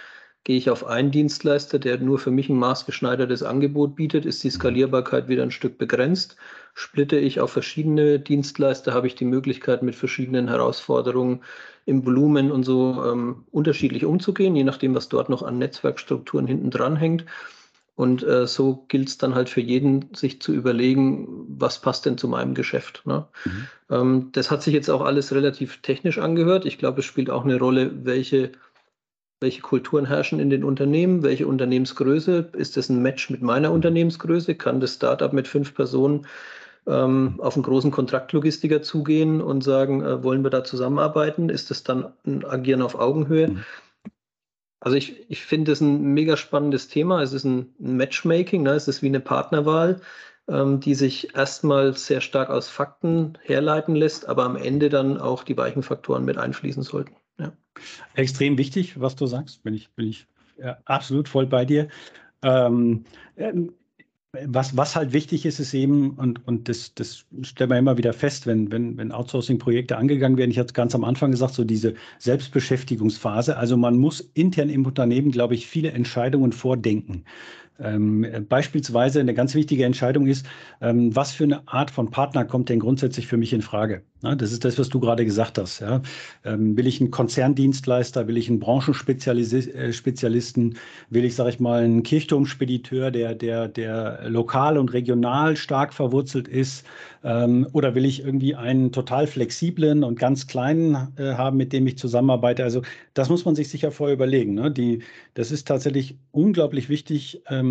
[0.45, 4.49] Gehe ich auf einen Dienstleister, der nur für mich ein maßgeschneidertes Angebot bietet, ist die
[4.49, 6.37] Skalierbarkeit wieder ein Stück begrenzt.
[6.73, 11.43] Splitte ich auf verschiedene Dienstleister, habe ich die Möglichkeit, mit verschiedenen Herausforderungen
[11.85, 16.71] im Volumen und so ähm, unterschiedlich umzugehen, je nachdem, was dort noch an Netzwerkstrukturen hinten
[16.71, 17.25] dran hängt.
[17.99, 22.17] Und äh, so gilt es dann halt für jeden, sich zu überlegen, was passt denn
[22.17, 23.01] zu meinem Geschäft.
[23.05, 23.27] Ne?
[23.43, 23.67] Mhm.
[23.89, 26.63] Ähm, das hat sich jetzt auch alles relativ technisch angehört.
[26.63, 28.53] Ich glaube, es spielt auch eine Rolle, welche,
[29.41, 32.51] welche Kulturen herrschen in den Unternehmen, welche Unternehmensgröße.
[32.53, 34.55] Ist das ein Match mit meiner Unternehmensgröße?
[34.55, 36.25] Kann das Startup mit fünf Personen
[36.87, 41.49] ähm, auf einen großen Kontraktlogistiker zugehen und sagen, äh, wollen wir da zusammenarbeiten?
[41.49, 43.49] Ist das dann ein Agieren auf Augenhöhe?
[43.49, 43.65] Mhm.
[44.79, 47.21] Also ich, ich finde es ein mega spannendes Thema.
[47.21, 48.71] Es ist ein, Matchmaking, ne?
[48.71, 50.01] es ist wie eine Partnerwahl,
[50.47, 55.43] ähm, die sich erstmal sehr stark aus Fakten herleiten lässt, aber am Ende dann auch
[55.43, 57.15] die weichen Faktoren mit einfließen sollten.
[57.37, 57.51] Ja.
[58.13, 61.87] Extrem wichtig, was du sagst, bin ich, bin ich ja, absolut voll bei dir.
[62.41, 63.05] Ähm,
[63.37, 63.73] ähm
[64.45, 68.13] was, was halt wichtig ist, ist eben, und, und das, das stellen wir immer wieder
[68.13, 71.95] fest, wenn, wenn, wenn Outsourcing-Projekte angegangen werden, ich hatte ganz am Anfang gesagt, so diese
[72.19, 73.57] Selbstbeschäftigungsphase.
[73.57, 77.25] Also man muss intern im Unternehmen, glaube ich, viele Entscheidungen vordenken.
[77.81, 80.45] Ähm, beispielsweise eine ganz wichtige Entscheidung ist,
[80.81, 84.03] ähm, was für eine Art von Partner kommt denn grundsätzlich für mich in Frage?
[84.21, 85.79] Ja, das ist das, was du gerade gesagt hast.
[85.79, 86.01] Ja.
[86.43, 90.75] Ähm, will ich einen Konzerndienstleister, will ich einen Branchenspezialisten, äh,
[91.09, 96.49] will ich, sage ich mal, einen Kirchturmspediteur, der, der, der lokal und regional stark verwurzelt
[96.49, 96.85] ist,
[97.23, 101.87] ähm, oder will ich irgendwie einen total flexiblen und ganz kleinen äh, haben, mit dem
[101.87, 102.63] ich zusammenarbeite?
[102.63, 102.81] Also
[103.13, 104.53] das muss man sich sicher vorher überlegen.
[104.53, 104.71] Ne?
[104.71, 107.68] Die, das ist tatsächlich unglaublich wichtig ähm,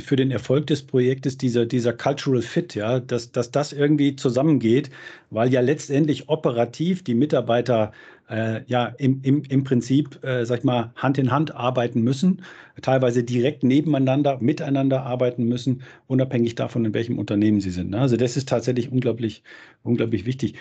[0.00, 4.90] für den Erfolg des Projektes, dieser, dieser Cultural Fit, ja, dass, dass das irgendwie zusammengeht,
[5.30, 7.92] weil ja letztendlich operativ die Mitarbeiter
[8.28, 12.42] äh, ja im, im, im Prinzip, äh, sag ich mal, Hand in Hand arbeiten müssen,
[12.82, 17.90] teilweise direkt nebeneinander, miteinander arbeiten müssen, unabhängig davon, in welchem Unternehmen sie sind.
[17.90, 18.00] Ne?
[18.00, 19.42] Also das ist tatsächlich unglaublich,
[19.82, 20.54] unglaublich wichtig.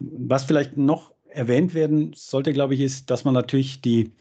[0.00, 4.12] Was vielleicht noch erwähnt werden sollte, glaube ich, ist, dass man natürlich die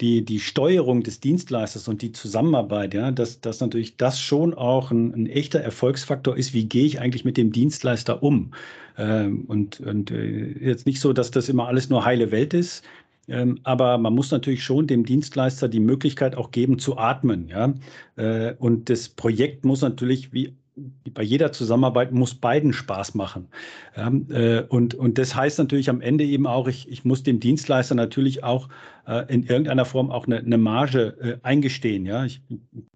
[0.00, 4.90] die, die Steuerung des Dienstleisters und die Zusammenarbeit, ja, dass, dass natürlich das schon auch
[4.90, 8.52] ein, ein echter Erfolgsfaktor ist, wie gehe ich eigentlich mit dem Dienstleister um.
[8.96, 12.84] Ähm, und und äh, jetzt nicht so, dass das immer alles nur heile Welt ist,
[13.28, 17.48] ähm, aber man muss natürlich schon dem Dienstleister die Möglichkeit auch geben zu atmen.
[17.48, 17.74] Ja?
[18.16, 20.54] Äh, und das Projekt muss natürlich wie
[21.12, 23.48] bei jeder Zusammenarbeit muss beiden Spaß machen.
[23.94, 27.94] Äh, und, und das heißt natürlich am Ende eben auch, ich, ich muss dem Dienstleister
[27.94, 28.68] natürlich auch
[29.06, 32.06] äh, in irgendeiner Form auch eine, eine Marge äh, eingestehen.
[32.06, 32.40] Ja, ich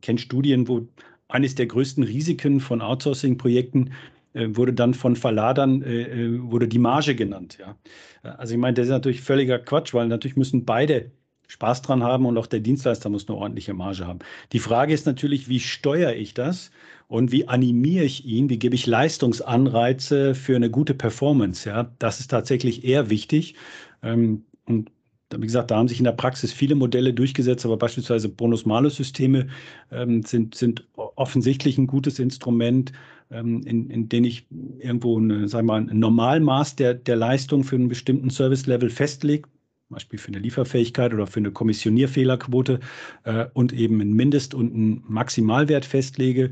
[0.01, 0.87] kenne Studien, wo
[1.29, 3.93] eines der größten Risiken von Outsourcing-Projekten
[4.35, 7.59] wurde dann von Verladern, wurde die Marge genannt.
[7.61, 7.77] Ja.
[8.23, 11.11] Also ich meine, das ist natürlich völliger Quatsch, weil natürlich müssen beide
[11.53, 14.21] Spaß dran haben und auch der Dienstleister muss eine ordentliche Marge haben.
[14.53, 16.71] Die Frage ist natürlich, wie steuere ich das?
[17.13, 21.69] und wie animiere ich ihn, wie gebe ich Leistungsanreize für eine gute Performance.
[21.69, 23.55] Ja, das ist tatsächlich eher wichtig.
[24.03, 24.91] Ähm, und
[25.31, 29.49] wie gesagt, da haben sich in der Praxis viele Modelle durchgesetzt, aber beispielsweise Bonus-Malus-Systeme
[29.91, 32.93] ähm, sind, sind offensichtlich ein gutes Instrument,
[33.31, 34.47] ähm, in, in dem ich
[34.79, 39.51] irgendwo eine, wir mal, ein Normalmaß der, der Leistung für einen bestimmten Service-Level festlege.
[39.93, 42.81] Beispiel für eine Lieferfähigkeit oder für eine Kommissionierfehlerquote
[43.25, 46.51] äh, und eben einen Mindest- und einen Maximalwert festlege,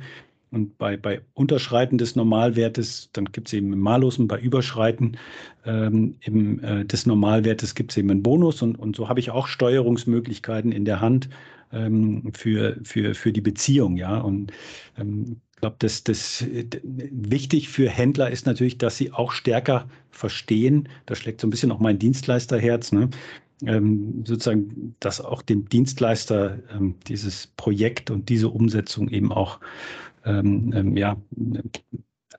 [0.53, 5.16] und bei, bei Unterschreiten des Normalwertes, dann gibt es eben Malus und bei Überschreiten
[5.64, 8.61] ähm, eben, äh, des Normalwertes gibt es eben einen Bonus.
[8.61, 11.29] Und, und so habe ich auch Steuerungsmöglichkeiten in der Hand
[11.72, 13.96] ähm, für, für, für die Beziehung.
[13.96, 14.18] Ja?
[14.18, 14.53] Und
[14.98, 16.44] ähm, glaube, das, das
[16.82, 20.88] wichtig für Händler ist natürlich, dass sie auch stärker verstehen.
[21.06, 22.92] Da schlägt so ein bisschen auch mein Dienstleisterherz.
[22.92, 23.10] Ne?
[23.64, 29.60] Ähm, sozusagen, dass auch dem Dienstleister ähm, dieses Projekt und diese Umsetzung eben auch
[30.24, 31.16] ähm, ähm, ja,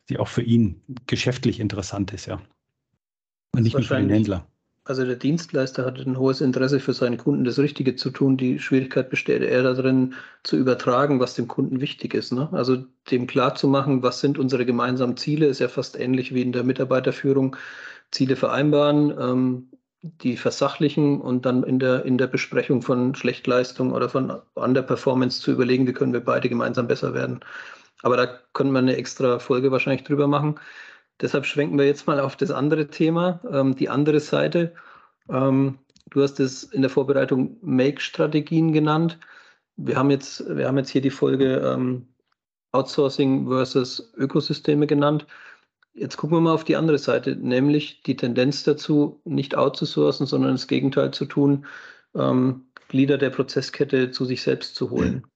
[0.10, 2.42] die auch für ihn geschäftlich interessant ist, ja.
[3.54, 4.48] Und nicht nur für den Händler.
[4.92, 8.36] Also der Dienstleister hat ein hohes Interesse für seinen Kunden, das Richtige zu tun.
[8.36, 12.34] Die Schwierigkeit besteht eher darin, zu übertragen, was dem Kunden wichtig ist.
[12.34, 12.50] Ne?
[12.52, 16.66] Also dem klarzumachen, was sind unsere gemeinsamen Ziele, ist ja fast ähnlich wie in der
[16.66, 17.56] Mitarbeiterführung.
[18.12, 19.70] Ziele vereinbaren, ähm,
[20.02, 25.54] die versachlichen und dann in der, in der Besprechung von Schlechtleistung oder von Underperformance zu
[25.54, 27.40] überlegen, wie können wir beide gemeinsam besser werden.
[28.02, 30.60] Aber da können wir eine extra Folge wahrscheinlich drüber machen.
[31.22, 34.74] Deshalb schwenken wir jetzt mal auf das andere Thema, ähm, die andere Seite.
[35.30, 35.78] Ähm,
[36.10, 39.20] du hast es in der Vorbereitung Make-Strategien genannt.
[39.78, 42.08] Wir haben jetzt, wir haben jetzt hier die Folge ähm,
[42.72, 45.28] Outsourcing versus Ökosysteme genannt.
[45.94, 50.52] Jetzt gucken wir mal auf die andere Seite, nämlich die Tendenz dazu, nicht outzusourcen, sondern
[50.52, 51.66] das Gegenteil zu tun,
[52.16, 55.28] ähm, Glieder der Prozesskette zu sich selbst zu holen.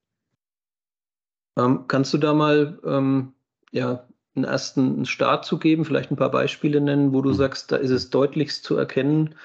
[1.57, 3.33] Ähm, kannst du da mal ähm,
[3.71, 7.35] ja, einen ersten Start zu geben, vielleicht ein paar Beispiele nennen, wo du mhm.
[7.35, 9.35] sagst, da ist es deutlichst zu erkennen,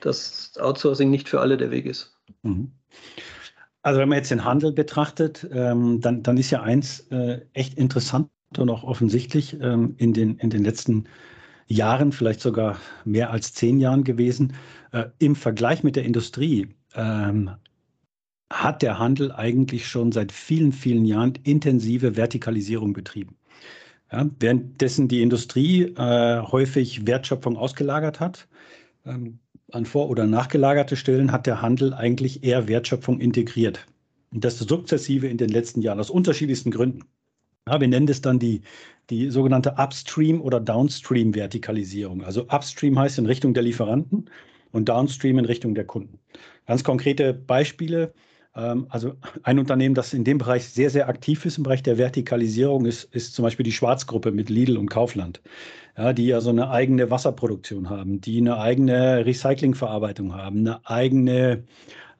[0.00, 2.16] dass Outsourcing nicht für alle der Weg ist.
[2.42, 2.72] Mhm.
[3.82, 7.74] Also wenn man jetzt den Handel betrachtet, ähm, dann, dann ist ja eins äh, echt
[7.74, 11.04] interessant und auch offensichtlich ähm, in, den, in den letzten
[11.66, 14.54] Jahren, vielleicht sogar mehr als zehn Jahren gewesen,
[14.92, 17.52] äh, im Vergleich mit der Industrie ähm,
[18.52, 23.36] hat der Handel eigentlich schon seit vielen, vielen Jahren intensive Vertikalisierung betrieben.
[24.12, 28.48] Ja, währenddessen die Industrie äh, häufig Wertschöpfung ausgelagert hat,
[29.06, 29.38] ähm,
[29.70, 33.86] an vor- oder nachgelagerte Stellen hat der Handel eigentlich eher Wertschöpfung integriert.
[34.32, 37.04] Und das sukzessive in den letzten Jahren aus unterschiedlichsten Gründen.
[37.68, 38.62] Ja, wir nennen das dann die,
[39.10, 42.24] die sogenannte Upstream- oder Downstream-Vertikalisierung.
[42.24, 44.28] Also Upstream heißt in Richtung der Lieferanten
[44.72, 46.18] und Downstream in Richtung der Kunden.
[46.66, 48.12] Ganz konkrete Beispiele.
[48.56, 51.98] Ähm, also ein Unternehmen, das in dem Bereich sehr, sehr aktiv ist, im Bereich der
[51.98, 55.40] Vertikalisierung, ist, ist zum Beispiel die Schwarzgruppe mit Lidl und Kaufland,
[55.96, 61.64] ja, die ja so eine eigene Wasserproduktion haben, die eine eigene Recyclingverarbeitung haben, eine eigene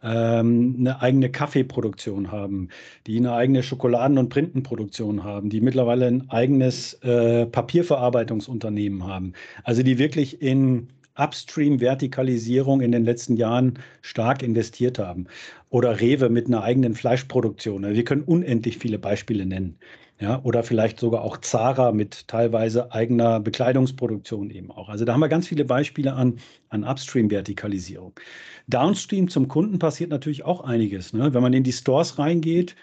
[0.02, 2.68] ähm, eine eigene Kaffeeproduktion haben,
[3.06, 9.34] die eine eigene Schokoladen- und Printenproduktion haben, die mittlerweile ein eigenes äh, Papierverarbeitungsunternehmen haben.
[9.64, 15.26] Also die wirklich in Upstream-Vertikalisierung in den letzten Jahren stark investiert haben.
[15.68, 17.94] Oder Rewe mit einer eigenen Fleischproduktion.
[17.94, 19.78] Wir können unendlich viele Beispiele nennen.
[20.20, 24.90] Ja, oder vielleicht sogar auch Zara mit teilweise eigener Bekleidungsproduktion eben auch.
[24.90, 28.12] Also da haben wir ganz viele Beispiele an, an Upstream-Vertikalisierung.
[28.66, 31.14] Downstream zum Kunden passiert natürlich auch einiges.
[31.14, 31.32] Ne?
[31.32, 32.76] Wenn man in die Stores reingeht,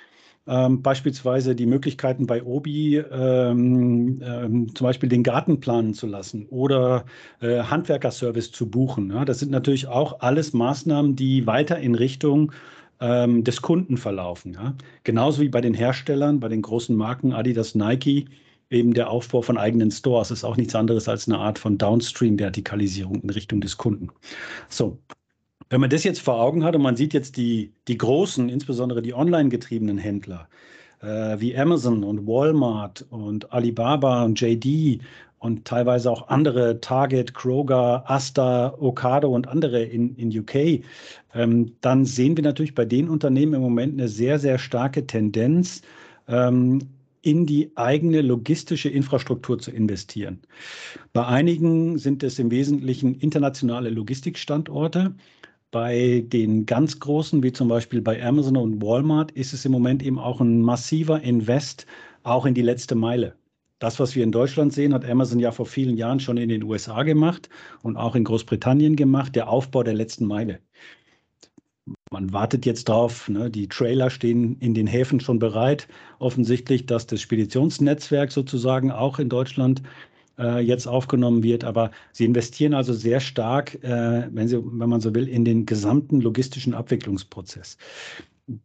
[0.48, 6.46] ähm, beispielsweise die Möglichkeiten bei Obi ähm, ähm, zum Beispiel den Garten planen zu lassen
[6.50, 7.06] oder
[7.42, 9.12] äh, Handwerkerservice zu buchen.
[9.12, 9.26] Ja?
[9.26, 12.52] Das sind natürlich auch alles Maßnahmen, die weiter in Richtung
[13.00, 14.54] ähm, des Kunden verlaufen.
[14.54, 14.74] Ja?
[15.04, 18.26] Genauso wie bei den Herstellern, bei den großen Marken Adidas, Nike,
[18.70, 23.22] eben der Aufbau von eigenen Stores ist auch nichts anderes als eine Art von Downstream-Vertikalisierung
[23.22, 24.10] in Richtung des Kunden.
[24.70, 24.98] So.
[25.70, 29.02] Wenn man das jetzt vor Augen hat und man sieht jetzt die, die großen, insbesondere
[29.02, 30.48] die online getriebenen Händler,
[31.02, 35.02] äh, wie Amazon und Walmart und Alibaba und JD
[35.40, 40.84] und teilweise auch andere, Target, Kroger, Asta, Ocado und andere in, in UK,
[41.34, 45.82] ähm, dann sehen wir natürlich bei den Unternehmen im Moment eine sehr, sehr starke Tendenz,
[46.28, 46.80] ähm,
[47.22, 50.40] in die eigene logistische Infrastruktur zu investieren.
[51.12, 55.14] Bei einigen sind es im Wesentlichen internationale Logistikstandorte.
[55.80, 60.02] Bei den ganz großen, wie zum Beispiel bei Amazon und Walmart, ist es im Moment
[60.02, 61.86] eben auch ein massiver Invest
[62.24, 63.36] auch in die letzte Meile.
[63.78, 66.64] Das, was wir in Deutschland sehen, hat Amazon ja vor vielen Jahren schon in den
[66.64, 67.50] USA gemacht
[67.84, 70.62] und auch in Großbritannien gemacht, der Aufbau der letzten Meile.
[72.10, 73.52] Man wartet jetzt drauf, ne?
[73.52, 75.88] die Trailer stehen in den Häfen schon bereit.
[76.18, 79.84] Offensichtlich, dass das Speditionsnetzwerk sozusagen auch in Deutschland
[80.38, 81.64] äh, jetzt aufgenommen wird.
[81.64, 85.66] Aber sie investieren also sehr stark, äh, wenn, sie, wenn man so will, in den
[85.66, 87.78] gesamten logistischen Abwicklungsprozess.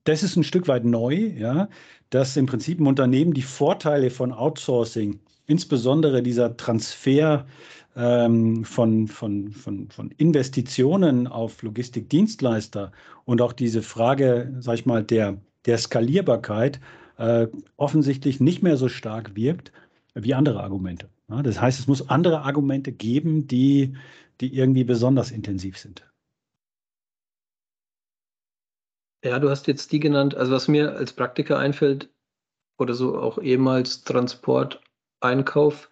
[0.04, 1.68] Das ist ein Stück weit neu, ja
[2.12, 7.46] dass im Prinzip ein Unternehmen die Vorteile von Outsourcing, insbesondere dieser Transfer
[7.96, 12.92] ähm, von, von, von, von Investitionen auf Logistikdienstleister
[13.24, 16.80] und auch diese Frage, sag ich mal, der, der Skalierbarkeit
[17.16, 17.46] äh,
[17.78, 19.72] offensichtlich nicht mehr so stark wirkt
[20.14, 21.08] wie andere Argumente.
[21.40, 23.96] Das heißt, es muss andere Argumente geben, die,
[24.40, 26.04] die irgendwie besonders intensiv sind.
[29.24, 30.34] Ja, du hast jetzt die genannt.
[30.34, 32.10] Also was mir als Praktiker einfällt,
[32.78, 34.82] oder so auch ehemals Transport,
[35.20, 35.88] Einkauf,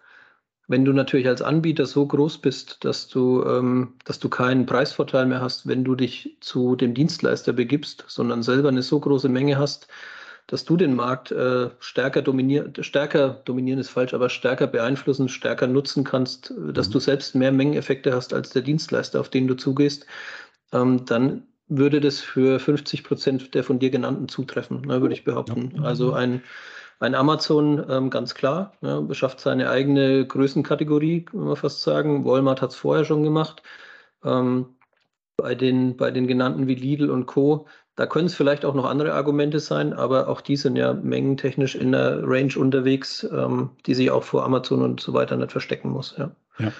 [0.67, 5.25] wenn du natürlich als Anbieter so groß bist, dass du, ähm, dass du keinen Preisvorteil
[5.25, 9.57] mehr hast, wenn du dich zu dem Dienstleister begibst, sondern selber eine so große Menge
[9.57, 9.87] hast,
[10.47, 15.67] dass du den Markt äh, stärker dominieren, stärker dominieren ist falsch, aber stärker beeinflussen, stärker
[15.67, 16.93] nutzen kannst, dass mhm.
[16.93, 20.05] du selbst mehr Mengeneffekte hast als der Dienstleister, auf den du zugehst,
[20.73, 25.23] ähm, dann würde das für 50 Prozent der von dir genannten zutreffen, ne, würde ich
[25.23, 25.73] behaupten.
[25.77, 25.83] Ja.
[25.83, 26.43] Also ein,
[26.99, 32.25] ein Amazon, ähm, ganz klar, ne, beschafft seine eigene Größenkategorie, kann man fast sagen.
[32.25, 33.63] Walmart hat es vorher schon gemacht.
[34.23, 34.75] Ähm,
[35.37, 37.67] bei, den, bei den genannten wie Lidl und Co.
[37.95, 41.75] Da können es vielleicht auch noch andere Argumente sein, aber auch die sind ja mengentechnisch
[41.75, 45.89] in der Range unterwegs, ähm, die sich auch vor Amazon und so weiter nicht verstecken
[45.89, 46.15] muss.
[46.17, 46.31] Ja.
[46.59, 46.71] ja.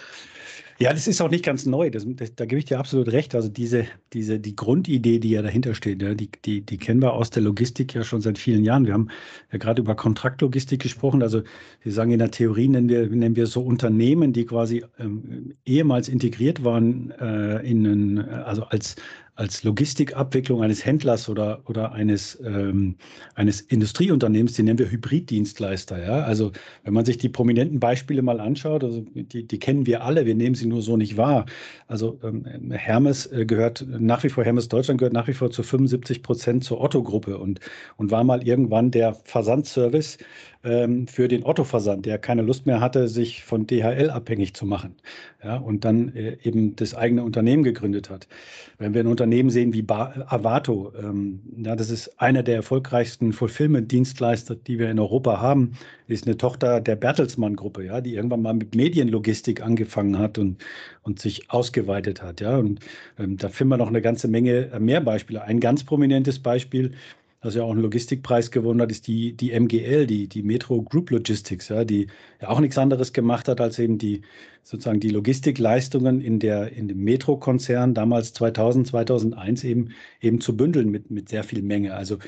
[0.81, 1.91] Ja, das ist auch nicht ganz neu.
[1.91, 3.35] Das, das, da gebe ich dir absolut recht.
[3.35, 7.13] Also diese, diese, die Grundidee, die ja dahinter steht, ja, die, die, die kennen wir
[7.13, 8.87] aus der Logistik ja schon seit vielen Jahren.
[8.87, 9.09] Wir haben
[9.51, 11.21] ja gerade über Kontraktlogistik gesprochen.
[11.21, 11.43] Also
[11.83, 16.09] wir sagen in der Theorie nennen wir, nennen wir so Unternehmen, die quasi ähm, ehemals
[16.09, 18.95] integriert waren äh, in einen, also als
[19.41, 22.95] als Logistikabwicklung eines Händlers oder, oder eines, ähm,
[23.33, 25.99] eines Industrieunternehmens, die nennen wir Hybriddienstleister.
[25.99, 26.21] Ja?
[26.21, 26.51] Also
[26.83, 30.35] wenn man sich die prominenten Beispiele mal anschaut, also die, die kennen wir alle, wir
[30.35, 31.47] nehmen sie nur so nicht wahr.
[31.87, 35.63] Also ähm, Hermes äh, gehört nach wie vor, Hermes Deutschland gehört nach wie vor zu
[35.63, 37.59] 75 Prozent zur Otto-Gruppe und,
[37.97, 40.19] und war mal irgendwann der Versandservice
[40.63, 44.95] ähm, für den Otto-Versand, der keine Lust mehr hatte, sich von DHL abhängig zu machen.
[45.43, 48.27] Ja, und dann äh, eben das eigene Unternehmen gegründet hat.
[48.77, 53.33] Wenn wir ein Unternehmen sehen wie ba Avato, ähm, ja, das ist einer der erfolgreichsten
[53.33, 55.73] Fulfillment-Dienstleister, die wir in Europa haben,
[56.07, 60.63] ist eine Tochter der Bertelsmann-Gruppe, ja, die irgendwann mal mit Medienlogistik angefangen hat und,
[61.01, 62.41] und sich ausgeweitet hat.
[62.41, 62.79] Ja, und
[63.17, 65.41] ähm, da finden wir noch eine ganze Menge mehr Beispiele.
[65.43, 66.91] Ein ganz prominentes Beispiel
[67.41, 71.09] das ja auch einen Logistikpreis gewonnen hat, ist die, die MGL, die, die Metro Group
[71.09, 72.07] Logistics, ja, die
[72.39, 74.21] ja auch nichts anderes gemacht hat, als eben die
[74.63, 79.89] sozusagen die Logistikleistungen in, der, in dem Metro-Konzern damals 2000, 2001 eben,
[80.21, 81.95] eben zu bündeln mit, mit sehr viel Menge.
[81.95, 82.19] Also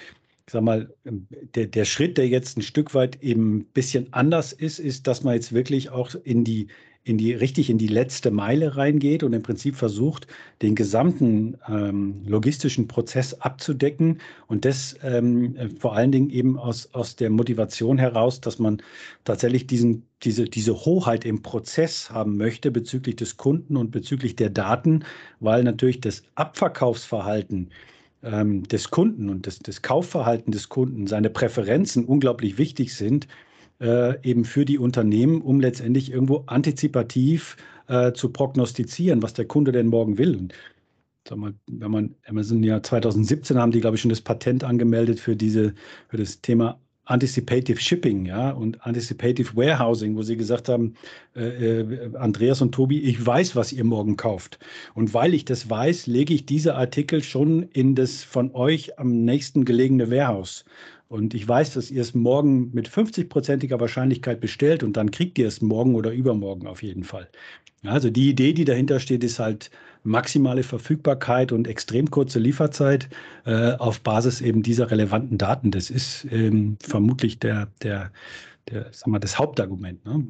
[0.46, 4.52] ich sag mal, der, der Schritt, der jetzt ein Stück weit eben ein bisschen anders
[4.52, 6.68] ist, ist, dass man jetzt wirklich auch in die,
[7.06, 10.26] in die, richtig in die letzte Meile reingeht und im Prinzip versucht,
[10.62, 17.18] den gesamten ähm, logistischen Prozess abzudecken und das ähm, vor allen Dingen eben aus, aus
[17.18, 18.82] der Motivation heraus, dass man
[19.26, 24.50] tatsächlich diesen, diese, diese Hoheit im Prozess haben möchte bezüglich des Kunden und bezüglich der
[24.50, 25.04] Daten,
[25.42, 27.70] weil natürlich das Abverkaufsverhalten
[28.24, 33.28] ähm, des Kunden und das, das Kaufverhalten des Kunden, seine Präferenzen unglaublich wichtig sind
[33.84, 39.74] äh, eben für die Unternehmen, um letztendlich irgendwo antizipativ äh, zu prognostizieren, was der Kunde
[39.74, 40.38] denn morgen will.
[40.38, 40.54] Und
[41.28, 45.20] sag mal, wenn man Amazon ja 2017 haben die, glaube ich, schon das Patent angemeldet
[45.20, 45.74] für diese,
[46.08, 50.94] für das Thema Anticipative Shipping, ja, und Anticipative Warehousing, wo sie gesagt haben,
[51.36, 54.58] äh, äh, Andreas und Tobi, ich weiß, was ihr morgen kauft.
[54.94, 59.26] Und weil ich das weiß, lege ich diese Artikel schon in das von euch am
[59.26, 60.64] nächsten gelegene Warehouse.
[61.14, 65.48] Und ich weiß, dass ihr es morgen mit 50-prozentiger Wahrscheinlichkeit bestellt und dann kriegt ihr
[65.48, 67.30] es morgen oder übermorgen auf jeden Fall.
[67.86, 69.70] Also die Idee, die dahinter steht, ist halt
[70.04, 73.10] maximale Verfügbarkeit und extrem kurze Lieferzeit
[73.46, 75.70] äh, auf Basis eben dieser relevanten Daten.
[75.70, 78.12] Das ist ähm, vermutlich der, der,
[78.72, 80.04] der, sag mal, das Hauptargument.
[80.08, 80.26] Ne?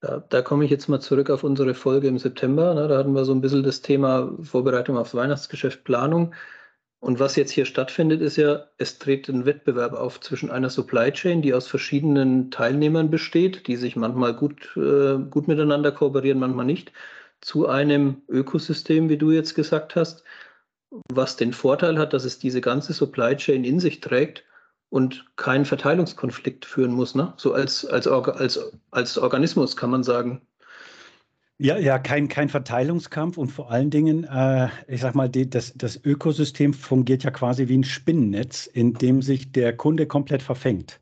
[0.00, 2.74] Da, da, komme ich jetzt mal zurück auf unsere Folge im September.
[2.74, 2.88] Ne?
[2.88, 6.34] Da hatten wir so ein bisschen das Thema Vorbereitung aufs Weihnachtsgeschäft, Planung.
[7.02, 11.10] Und was jetzt hier stattfindet, ist ja, es tritt ein Wettbewerb auf zwischen einer Supply
[11.10, 16.64] Chain, die aus verschiedenen Teilnehmern besteht, die sich manchmal gut, äh, gut miteinander kooperieren, manchmal
[16.64, 16.92] nicht,
[17.40, 20.22] zu einem Ökosystem, wie du jetzt gesagt hast,
[21.12, 24.44] was den Vorteil hat, dass es diese ganze Supply Chain in sich trägt
[24.88, 27.16] und keinen Verteilungskonflikt führen muss.
[27.16, 27.34] Ne?
[27.36, 30.40] So als, als, als, als Organismus kann man sagen.
[31.58, 35.72] Ja, ja, kein, kein Verteilungskampf und vor allen Dingen, äh, ich sag mal, die, das,
[35.76, 40.98] das Ökosystem fungiert ja quasi wie ein Spinnennetz, in dem sich der Kunde komplett verfängt.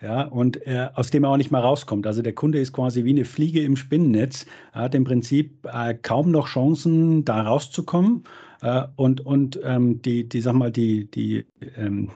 [0.00, 2.06] Ja, und äh, aus dem er auch nicht mehr rauskommt.
[2.06, 4.46] Also der Kunde ist quasi wie eine Fliege im Spinnennetz.
[4.72, 8.24] Hat im Prinzip äh, kaum noch Chancen, da rauszukommen.
[8.60, 12.10] Äh, und und ähm, die, die, sag mal, die, die ähm,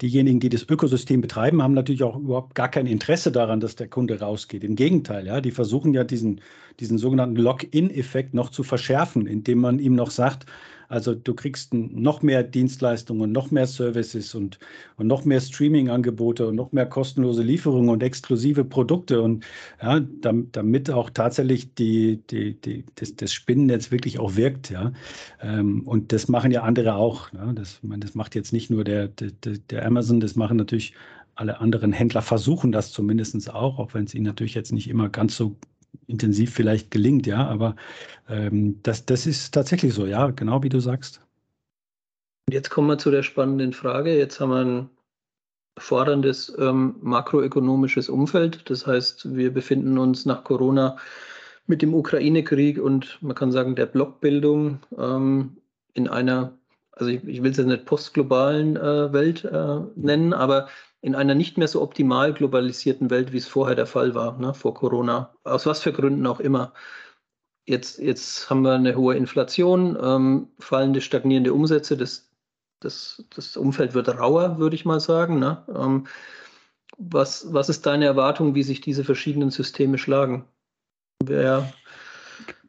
[0.00, 3.88] diejenigen, die das Ökosystem betreiben, haben natürlich auch überhaupt gar kein Interesse daran, dass der
[3.88, 4.64] Kunde rausgeht.
[4.64, 6.40] Im Gegenteil, ja, die versuchen ja diesen,
[6.80, 10.46] diesen sogenannten Lock-in-Effekt noch zu verschärfen, indem man ihm noch sagt,
[10.92, 14.58] also du kriegst noch mehr Dienstleistungen, noch mehr Services und,
[14.98, 19.42] und noch mehr Streaming-Angebote und noch mehr kostenlose Lieferungen und exklusive Produkte und
[19.82, 24.68] ja, damit, damit auch tatsächlich die, die, die, das, das Spinnennetz wirklich auch wirkt.
[24.68, 24.92] Ja.
[25.40, 27.32] Ähm, und das machen ja andere auch.
[27.32, 27.54] Ja.
[27.54, 29.30] Das, meine, das macht jetzt nicht nur der, der,
[29.70, 30.92] der Amazon, das machen natürlich
[31.34, 35.08] alle anderen Händler versuchen das zumindest auch, auch wenn es ihnen natürlich jetzt nicht immer
[35.08, 35.56] ganz so
[36.06, 37.76] intensiv vielleicht gelingt, ja, aber
[38.28, 41.20] ähm, das, das ist tatsächlich so, ja, genau wie du sagst.
[42.50, 44.16] Jetzt kommen wir zu der spannenden Frage.
[44.16, 44.90] Jetzt haben wir ein
[45.78, 48.68] forderndes ähm, makroökonomisches Umfeld.
[48.68, 50.96] Das heißt, wir befinden uns nach Corona
[51.66, 55.56] mit dem Ukraine-Krieg und man kann sagen der Blockbildung ähm,
[55.94, 56.52] in einer,
[56.92, 60.68] also ich, ich will es jetzt nicht postglobalen äh, Welt äh, nennen, aber
[61.02, 64.54] in einer nicht mehr so optimal globalisierten Welt, wie es vorher der Fall war, ne,
[64.54, 65.34] vor Corona.
[65.44, 66.72] Aus was für Gründen auch immer.
[67.66, 71.96] Jetzt, jetzt haben wir eine hohe Inflation, ähm, fallende, stagnierende Umsätze.
[71.96, 72.30] Das,
[72.80, 75.40] das, das Umfeld wird rauer, würde ich mal sagen.
[75.40, 75.64] Ne?
[75.74, 76.06] Ähm,
[76.98, 80.44] was, was ist deine Erwartung, wie sich diese verschiedenen Systeme schlagen?
[81.24, 81.72] Wer,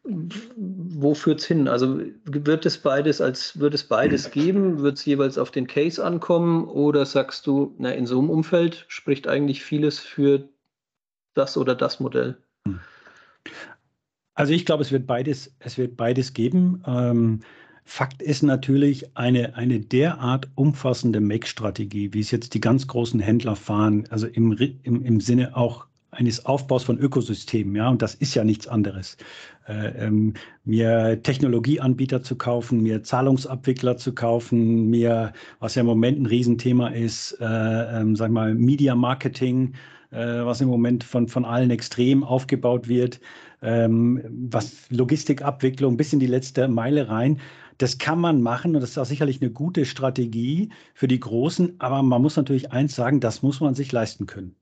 [0.06, 1.68] wo führt es hin?
[1.68, 4.80] Also wird es beides als wird es beides geben?
[4.80, 6.66] Wird es jeweils auf den Case ankommen?
[6.66, 10.50] Oder sagst du, na, in so einem Umfeld spricht eigentlich vieles für
[11.34, 12.38] das oder das Modell?
[14.36, 16.84] Also ich glaube, es wird beides, es wird beides geben.
[16.86, 17.40] Ähm,
[17.86, 23.56] Fakt ist natürlich eine, eine derart umfassende Make-Strategie, wie es jetzt die ganz großen Händler
[23.56, 28.36] fahren, also im, im, im Sinne auch eines Aufbaus von Ökosystemen, ja, und das ist
[28.36, 29.18] ja nichts anderes.
[29.68, 30.34] Äh, ähm,
[30.66, 36.90] mir Technologieanbieter zu kaufen, mir Zahlungsabwickler zu kaufen, mir, was ja im Moment ein Riesenthema
[36.90, 39.74] ist, äh, ähm, sag mal, Media Marketing,
[40.12, 43.20] äh, was im Moment von, von allen extrem aufgebaut wird,
[43.62, 47.40] ähm, was Logistikabwicklung bis in die letzte Meile rein.
[47.78, 51.76] Das kann man machen und das ist auch sicherlich eine gute Strategie für die Großen,
[51.80, 54.56] aber man muss natürlich eins sagen, das muss man sich leisten können.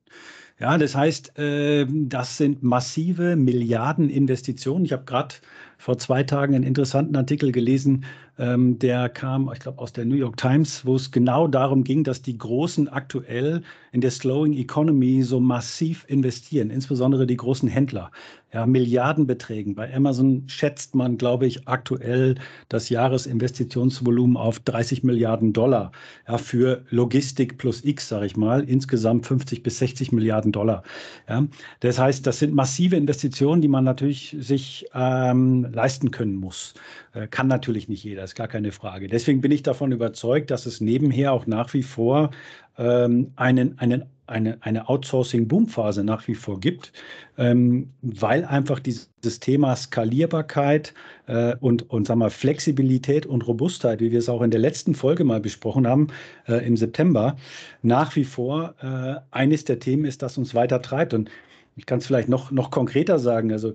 [0.58, 4.84] Ja, das heißt, äh, das sind massive Milliardeninvestitionen.
[4.84, 5.34] Ich habe gerade
[5.82, 8.04] vor zwei Tagen einen interessanten Artikel gelesen,
[8.38, 12.04] ähm, der kam, ich glaube, aus der New York Times, wo es genau darum ging,
[12.04, 18.10] dass die Großen aktuell in der Slowing Economy so massiv investieren, insbesondere die großen Händler.
[18.54, 19.74] Ja, Milliardenbeträgen.
[19.74, 22.34] Bei Amazon schätzt man, glaube ich, aktuell
[22.68, 25.90] das Jahresinvestitionsvolumen auf 30 Milliarden Dollar
[26.28, 30.82] ja, für Logistik plus X, sage ich mal, insgesamt 50 bis 60 Milliarden Dollar.
[31.30, 31.46] Ja,
[31.80, 36.74] das heißt, das sind massive Investitionen, die man natürlich sich ähm, leisten können muss.
[37.14, 39.08] Äh, kann natürlich nicht jeder, ist gar keine Frage.
[39.08, 42.30] Deswegen bin ich davon überzeugt, dass es nebenher auch nach wie vor
[42.78, 46.92] ähm, einen, einen, eine, eine Outsourcing-Boom-Phase nach wie vor gibt,
[47.38, 50.94] ähm, weil einfach dieses Thema Skalierbarkeit
[51.26, 54.94] äh, und, und sagen wir, Flexibilität und Robustheit, wie wir es auch in der letzten
[54.94, 56.08] Folge mal besprochen haben,
[56.46, 57.36] äh, im September,
[57.82, 61.14] nach wie vor äh, eines der Themen ist, das uns weiter treibt.
[61.14, 61.30] Und
[61.76, 63.52] ich kann es vielleicht noch, noch konkreter sagen.
[63.52, 63.74] Also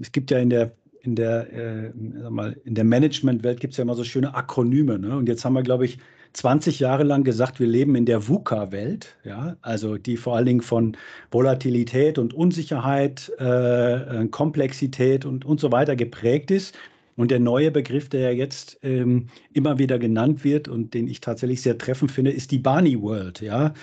[0.00, 0.72] es gibt ja in der
[1.02, 4.98] in der, äh, mal, in der Managementwelt gibt es ja immer so schöne Akronyme.
[4.98, 5.16] Ne?
[5.16, 5.98] Und jetzt haben wir, glaube ich,
[6.32, 10.60] 20 Jahre lang gesagt, wir leben in der VUCA-Welt, ja, also die vor allen Dingen
[10.60, 10.96] von
[11.32, 16.76] Volatilität und Unsicherheit, äh, Komplexität und, und so weiter geprägt ist.
[17.16, 21.20] Und der neue Begriff, der ja jetzt ähm, immer wieder genannt wird und den ich
[21.20, 23.42] tatsächlich sehr treffend finde, ist die Barney World.
[23.42, 23.74] Ja?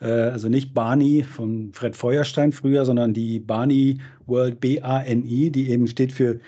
[0.00, 5.86] Äh, also nicht Barney von Fred Feuerstein früher, sondern die Barney World, B-A-N-I, die eben
[5.88, 6.40] steht für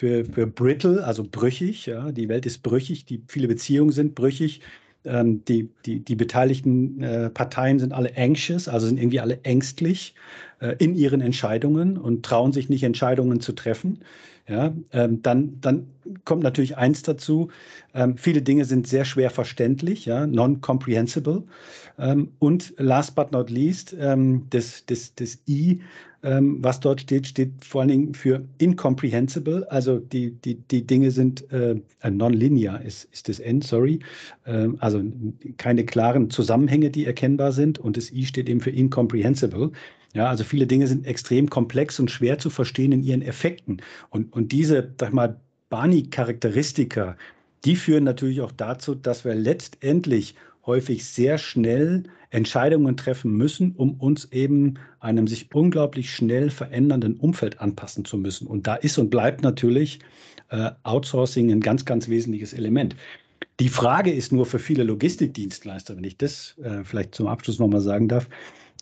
[0.00, 1.84] für, für brittle, also brüchig.
[1.84, 2.10] Ja.
[2.10, 4.62] Die Welt ist brüchig, die, viele Beziehungen sind brüchig.
[5.04, 10.14] Ähm, die, die, die beteiligten äh, Parteien sind alle anxious, also sind irgendwie alle ängstlich
[10.60, 13.98] äh, in ihren Entscheidungen und trauen sich nicht, Entscheidungen zu treffen.
[14.48, 15.86] Ja, ähm, dann, dann
[16.24, 17.50] kommt natürlich eins dazu.
[17.94, 21.44] Ähm, viele Dinge sind sehr schwer verständlich, ja, non-comprehensible.
[21.98, 25.82] Ähm, und last but not least, ähm, das, das, das I
[26.22, 29.66] ähm, was dort steht, steht vor allen Dingen für incomprehensible.
[29.70, 31.76] Also die, die, die Dinge sind äh,
[32.08, 34.00] nonlinear, ist, ist das N, sorry.
[34.46, 35.02] Ähm, also
[35.56, 37.78] keine klaren Zusammenhänge, die erkennbar sind.
[37.78, 39.72] Und das I steht eben für incomprehensible.
[40.12, 43.80] Ja, also viele Dinge sind extrem komplex und schwer zu verstehen in ihren Effekten.
[44.10, 47.16] Und, und diese, sag mal, Barney-Charakteristika,
[47.64, 50.34] die führen natürlich auch dazu, dass wir letztendlich
[50.70, 57.60] häufig sehr schnell Entscheidungen treffen müssen, um uns eben einem sich unglaublich schnell verändernden Umfeld
[57.60, 58.46] anpassen zu müssen.
[58.46, 59.98] Und da ist und bleibt natürlich
[60.50, 62.94] äh, Outsourcing ein ganz, ganz wesentliches Element.
[63.58, 67.80] Die Frage ist nur für viele Logistikdienstleister, wenn ich das äh, vielleicht zum Abschluss nochmal
[67.80, 68.28] sagen darf,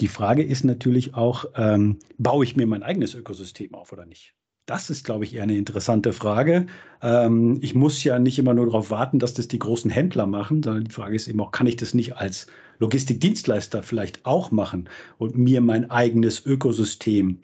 [0.03, 4.35] die Frage ist natürlich auch, ähm, baue ich mir mein eigenes Ökosystem auf oder nicht?
[4.69, 6.67] Das ist, glaube ich, eher eine interessante Frage.
[7.01, 10.63] Ähm, ich muss ja nicht immer nur darauf warten, dass das die großen Händler machen,
[10.63, 12.47] sondern die Frage ist eben auch, kann ich das nicht als
[12.79, 17.39] Logistikdienstleister vielleicht auch machen und mir mein eigenes Ökosystem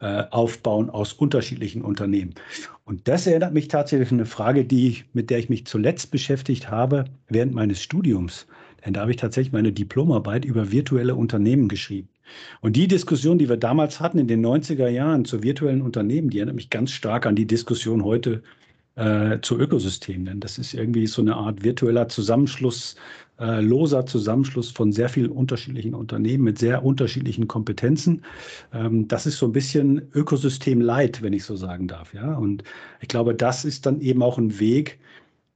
[0.00, 2.34] äh, aufbauen aus unterschiedlichen Unternehmen?
[2.86, 6.70] Und das erinnert mich tatsächlich an eine Frage, die, mit der ich mich zuletzt beschäftigt
[6.70, 8.46] habe während meines Studiums.
[8.86, 12.08] Denn da habe ich tatsächlich meine Diplomarbeit über virtuelle Unternehmen geschrieben.
[12.60, 16.38] Und die Diskussion, die wir damals hatten in den 90er Jahren zu virtuellen Unternehmen, die
[16.38, 18.42] erinnert mich ganz stark an die Diskussion heute
[18.96, 20.26] äh, zu Ökosystemen.
[20.26, 22.96] Denn das ist irgendwie so eine Art virtueller Zusammenschluss
[23.40, 28.22] äh, loser Zusammenschluss von sehr vielen unterschiedlichen Unternehmen mit sehr unterschiedlichen Kompetenzen.
[28.72, 32.12] Ähm, das ist so ein bisschen Ökosystem Light, wenn ich so sagen darf.
[32.12, 32.36] Ja?
[32.36, 32.62] Und
[33.00, 34.98] ich glaube, das ist dann eben auch ein Weg,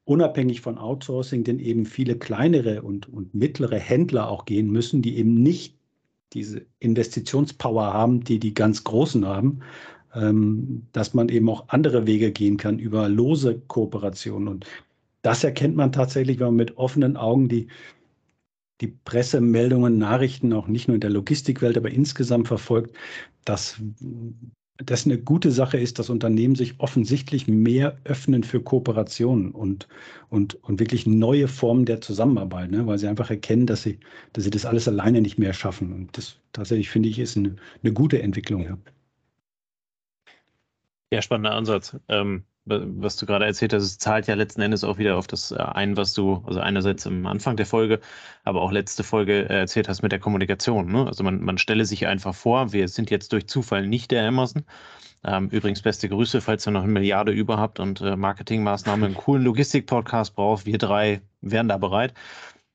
[0.05, 5.17] unabhängig von Outsourcing, den eben viele kleinere und, und mittlere Händler auch gehen müssen, die
[5.19, 5.77] eben nicht
[6.33, 9.61] diese Investitionspower haben, die die ganz Großen haben,
[10.15, 14.49] ähm, dass man eben auch andere Wege gehen kann über lose Kooperationen.
[14.49, 14.67] Und
[15.23, 17.69] das erkennt man tatsächlich, wenn man mit offenen Augen die,
[18.81, 22.97] die Pressemeldungen, Nachrichten auch nicht nur in der Logistikwelt, aber insgesamt verfolgt,
[23.45, 23.81] dass
[24.79, 29.87] das eine gute Sache ist, dass Unternehmen sich offensichtlich mehr öffnen für Kooperationen und,
[30.31, 32.87] und, und wirklich neue Formen der Zusammenarbeit, ne?
[32.87, 34.01] weil sie einfach erkennen, dass sie,
[34.33, 35.93] dass sie das alles alleine nicht mehr schaffen.
[35.93, 38.65] Und das tatsächlich finde ich ist eine, eine gute Entwicklung.
[38.65, 38.77] Ja.
[41.23, 41.97] spannender Ansatz.
[42.09, 45.53] Ähm, was du gerade erzählt hast, es zahlt ja letzten Endes auch wieder auf das
[45.53, 48.01] äh, ein, was du, also einerseits am Anfang der Folge,
[48.45, 50.91] aber auch letzte Folge äh, erzählt hast mit der Kommunikation.
[50.91, 51.07] Ne?
[51.07, 54.65] Also man, man stelle sich einfach vor, wir sind jetzt durch Zufall nicht der Amazon.
[55.27, 59.15] Ähm, übrigens beste Grüße, falls ihr noch eine Milliarde über habt und äh, Marketingmaßnahmen einen
[59.15, 60.67] coolen Logistik-Podcast braucht.
[60.67, 62.15] Wir drei wären da bereit.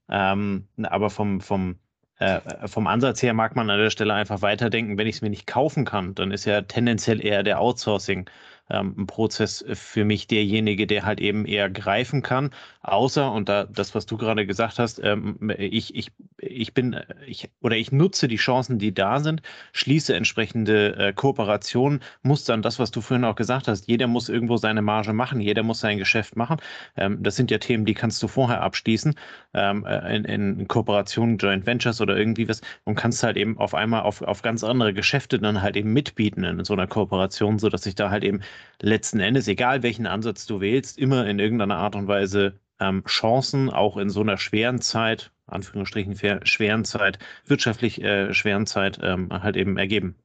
[0.09, 1.77] Ähm, aber vom, vom,
[2.17, 5.29] äh, vom Ansatz her mag man an der Stelle einfach weiterdenken, wenn ich es mir
[5.29, 8.27] nicht kaufen kann, dann ist ja tendenziell eher der Outsourcing
[8.69, 12.51] ähm, ein Prozess für mich derjenige, der halt eben eher greifen kann.
[12.81, 16.95] Außer, und da das, was du gerade gesagt hast, ähm, ich, ich, ich bin,
[17.25, 19.41] ich, oder ich nutze die Chancen, die da sind,
[19.73, 24.29] schließe entsprechende äh, Kooperationen, muss dann das, was du vorhin auch gesagt hast, jeder muss
[24.29, 26.57] irgendwo seine Marge machen, jeder muss sein Geschäft machen.
[26.95, 29.15] Ähm, das sind ja Themen, die kannst du vorher abschließen,
[29.53, 33.73] ähm, äh, in, in Kooperationen, Joint Ventures oder irgendwie was und kannst halt eben auf
[33.73, 37.85] einmal auf, auf ganz andere Geschäfte dann halt eben mitbieten in so einer Kooperation, sodass
[37.85, 38.41] ich da halt eben
[38.81, 43.69] letzten Endes, egal welchen Ansatz du wählst, immer in irgendeiner Art und Weise ähm, Chancen,
[43.69, 49.57] auch in so einer schweren Zeit, Anführungsstrichen schweren Zeit, wirtschaftlich äh, schweren Zeit, ähm, halt
[49.57, 50.15] eben ergeben.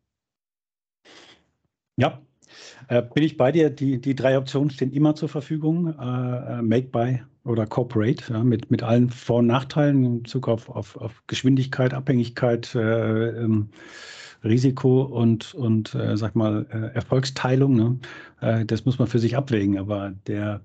[1.96, 2.20] Ja,
[2.88, 3.70] äh, bin ich bei dir.
[3.70, 5.94] Die, die drei Optionen stehen immer zur Verfügung.
[5.98, 10.48] Äh, äh Make, Buy oder Corporate ja, mit, mit allen Vor- und Nachteilen in Bezug
[10.48, 13.70] auf, auf, auf Geschwindigkeit, Abhängigkeit, äh, ähm,
[14.44, 17.74] Risiko und, und äh, sag mal, äh, Erfolgsteilung.
[17.74, 17.98] Ne?
[18.40, 19.78] Äh, das muss man für sich abwägen.
[19.78, 20.60] Aber der,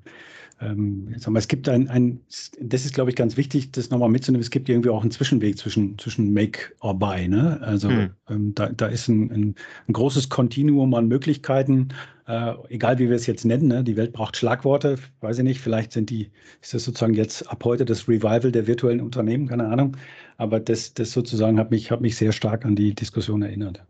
[0.62, 2.20] ähm, sag mal, es gibt ein, ein,
[2.60, 4.42] das ist, glaube ich, ganz wichtig, das nochmal mitzunehmen.
[4.42, 7.28] Es gibt irgendwie auch einen Zwischenweg zwischen, zwischen Make or Buy.
[7.28, 7.60] Ne?
[7.62, 8.10] Also hm.
[8.30, 9.56] ähm, da, da ist ein, ein,
[9.88, 11.90] ein, großes Kontinuum an Möglichkeiten,
[12.28, 13.68] äh, egal wie wir es jetzt nennen.
[13.68, 13.84] Ne?
[13.84, 14.98] Die Welt braucht Schlagworte.
[15.22, 16.30] Weiß ich nicht, vielleicht sind die,
[16.62, 19.96] ist das sozusagen jetzt ab heute das Revival der virtuellen Unternehmen, keine Ahnung.
[20.38, 23.86] Aber das, das sozusagen hat mich, hat mich sehr stark an die Diskussion erinnert.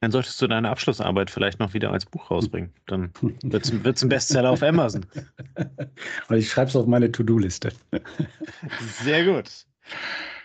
[0.00, 2.72] Dann solltest du deine Abschlussarbeit vielleicht noch wieder als Buch rausbringen.
[2.86, 3.10] Dann
[3.42, 5.04] wird es ein Bestseller auf Amazon.
[6.28, 7.72] Und ich schreibe es auf meine To-Do-Liste.
[9.02, 9.50] Sehr gut.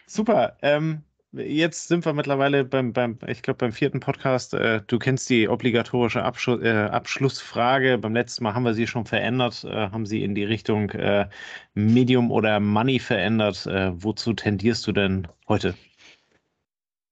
[0.07, 0.57] Super.
[0.63, 4.55] Ähm, jetzt sind wir mittlerweile beim, beim ich glaube, beim vierten Podcast.
[4.55, 7.99] Äh, du kennst die obligatorische Abschluss, äh, Abschlussfrage.
[7.99, 11.27] Beim letzten Mal haben wir sie schon verändert, äh, haben sie in die Richtung äh,
[11.75, 13.67] Medium oder Money verändert.
[13.67, 15.75] Äh, wozu tendierst du denn heute?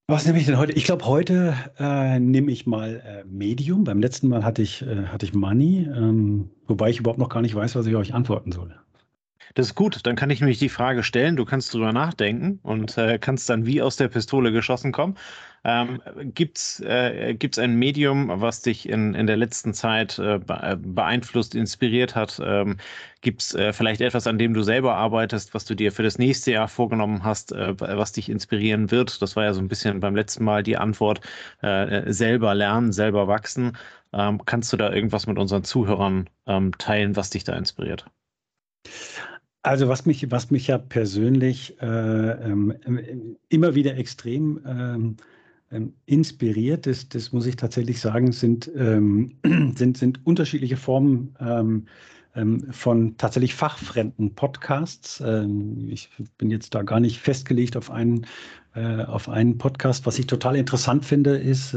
[0.07, 0.73] Was nehme ich denn heute?
[0.73, 3.85] Ich glaube, heute äh, nehme ich mal äh, Medium.
[3.85, 7.41] Beim letzten Mal hatte ich, äh, hatte ich Money, ähm, wobei ich überhaupt noch gar
[7.41, 8.75] nicht weiß, was ich euch antworten soll.
[9.53, 12.97] Das ist gut, dann kann ich nämlich die Frage stellen, du kannst drüber nachdenken und
[12.97, 15.17] äh, kannst dann wie aus der Pistole geschossen kommen.
[15.63, 16.01] Ähm,
[16.33, 21.53] Gibt es äh, gibt's ein Medium, was dich in, in der letzten Zeit äh, beeinflusst,
[21.53, 22.41] inspiriert hat?
[22.43, 22.77] Ähm,
[23.21, 26.17] Gibt es äh, vielleicht etwas, an dem du selber arbeitest, was du dir für das
[26.17, 29.21] nächste Jahr vorgenommen hast, äh, was dich inspirieren wird?
[29.21, 31.21] Das war ja so ein bisschen beim letzten Mal die Antwort,
[31.61, 33.77] äh, selber lernen, selber wachsen.
[34.13, 38.05] Ähm, kannst du da irgendwas mit unseren Zuhörern ähm, teilen, was dich da inspiriert?
[39.63, 42.73] Also was mich, was mich ja persönlich äh, ähm,
[43.49, 45.17] immer wieder extrem ähm,
[45.71, 49.37] ähm, inspiriert, das, das muss ich tatsächlich sagen, sind, ähm,
[49.75, 51.85] sind, sind unterschiedliche Formen ähm,
[52.35, 55.21] ähm, von tatsächlich fachfremden Podcasts.
[55.89, 58.25] ich bin jetzt da gar nicht festgelegt auf einen,
[58.73, 60.05] äh, auf einen Podcast.
[60.07, 61.75] Was ich total interessant finde, ist,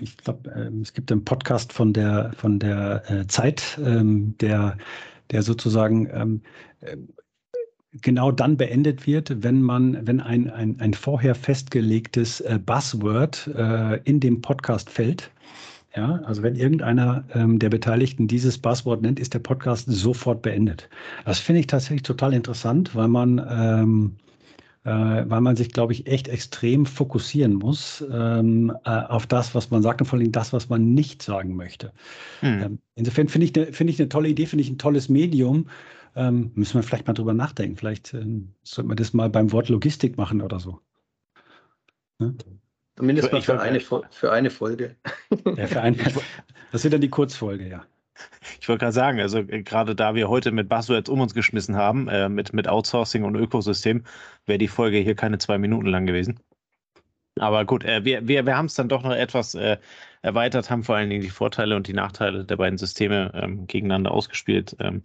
[0.00, 4.78] ich glaube, es gibt einen Podcast von der, von der äh, Zeit, der
[5.30, 6.42] der sozusagen ähm,
[6.80, 6.96] äh,
[8.02, 14.00] genau dann beendet wird, wenn man, wenn ein, ein, ein vorher festgelegtes äh, Buzzword äh,
[14.04, 15.30] in dem Podcast fällt.
[15.94, 20.90] Ja, also wenn irgendeiner ähm, der Beteiligten dieses Buzzword nennt, ist der Podcast sofort beendet.
[21.24, 24.35] Das finde ich tatsächlich total interessant, weil man ähm, äh,
[24.90, 29.82] weil man sich, glaube ich, echt extrem fokussieren muss ähm, äh, auf das, was man
[29.82, 31.92] sagt und vor allem das, was man nicht sagen möchte.
[32.40, 32.62] Hm.
[32.62, 35.68] Ähm, insofern finde ich, ne, find ich eine tolle Idee, finde ich ein tolles Medium.
[36.14, 37.76] ähm, müssen wir vielleicht mal drüber nachdenken.
[37.76, 40.80] Vielleicht ähm, sollte man das mal beim Wort Logistik machen oder so.
[42.18, 42.34] Ne?
[42.96, 44.96] Zumindest mal für eine, für eine Folge.
[45.56, 45.96] Ja, für ein,
[46.72, 47.84] das wird dann die Kurzfolge, ja.
[48.60, 51.76] Ich wollte gerade sagen, also äh, gerade da wir heute mit Buzzwords um uns geschmissen
[51.76, 54.04] haben, äh, mit, mit Outsourcing und Ökosystem,
[54.46, 56.40] wäre die Folge hier keine zwei Minuten lang gewesen.
[57.38, 59.76] Aber gut, äh, wir, wir, wir haben es dann doch noch etwas äh,
[60.22, 64.10] erweitert, haben vor allen Dingen die Vorteile und die Nachteile der beiden Systeme ähm, gegeneinander
[64.12, 64.76] ausgespielt.
[64.80, 65.02] Ähm,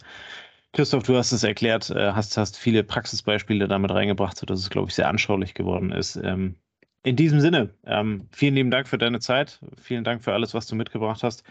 [0.73, 4.89] Christoph, du hast es erklärt, äh, hast, hast viele Praxisbeispiele damit reingebracht, sodass es, glaube
[4.89, 6.15] ich, sehr anschaulich geworden ist.
[6.15, 6.55] Ähm,
[7.03, 9.59] in diesem Sinne, ähm, vielen lieben Dank für deine Zeit.
[9.81, 11.43] Vielen Dank für alles, was du mitgebracht hast.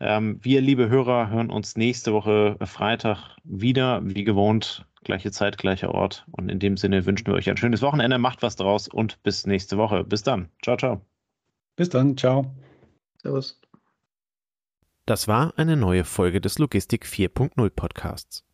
[0.00, 5.94] Ähm, wir, liebe Hörer, hören uns nächste Woche Freitag wieder, wie gewohnt, gleiche Zeit, gleicher
[5.94, 6.26] Ort.
[6.32, 9.46] Und in dem Sinne wünschen wir euch ein schönes Wochenende, macht was draus und bis
[9.46, 10.04] nächste Woche.
[10.04, 10.50] Bis dann.
[10.62, 11.00] Ciao, ciao.
[11.76, 12.16] Bis dann.
[12.16, 12.54] Ciao.
[13.22, 13.60] Servus.
[15.06, 18.44] Das war eine neue Folge des Logistik 4.0 Podcasts.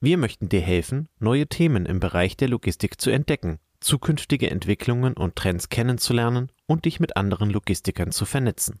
[0.00, 5.36] Wir möchten dir helfen, neue Themen im Bereich der Logistik zu entdecken zukünftige Entwicklungen und
[5.36, 8.80] Trends kennenzulernen und dich mit anderen Logistikern zu vernetzen.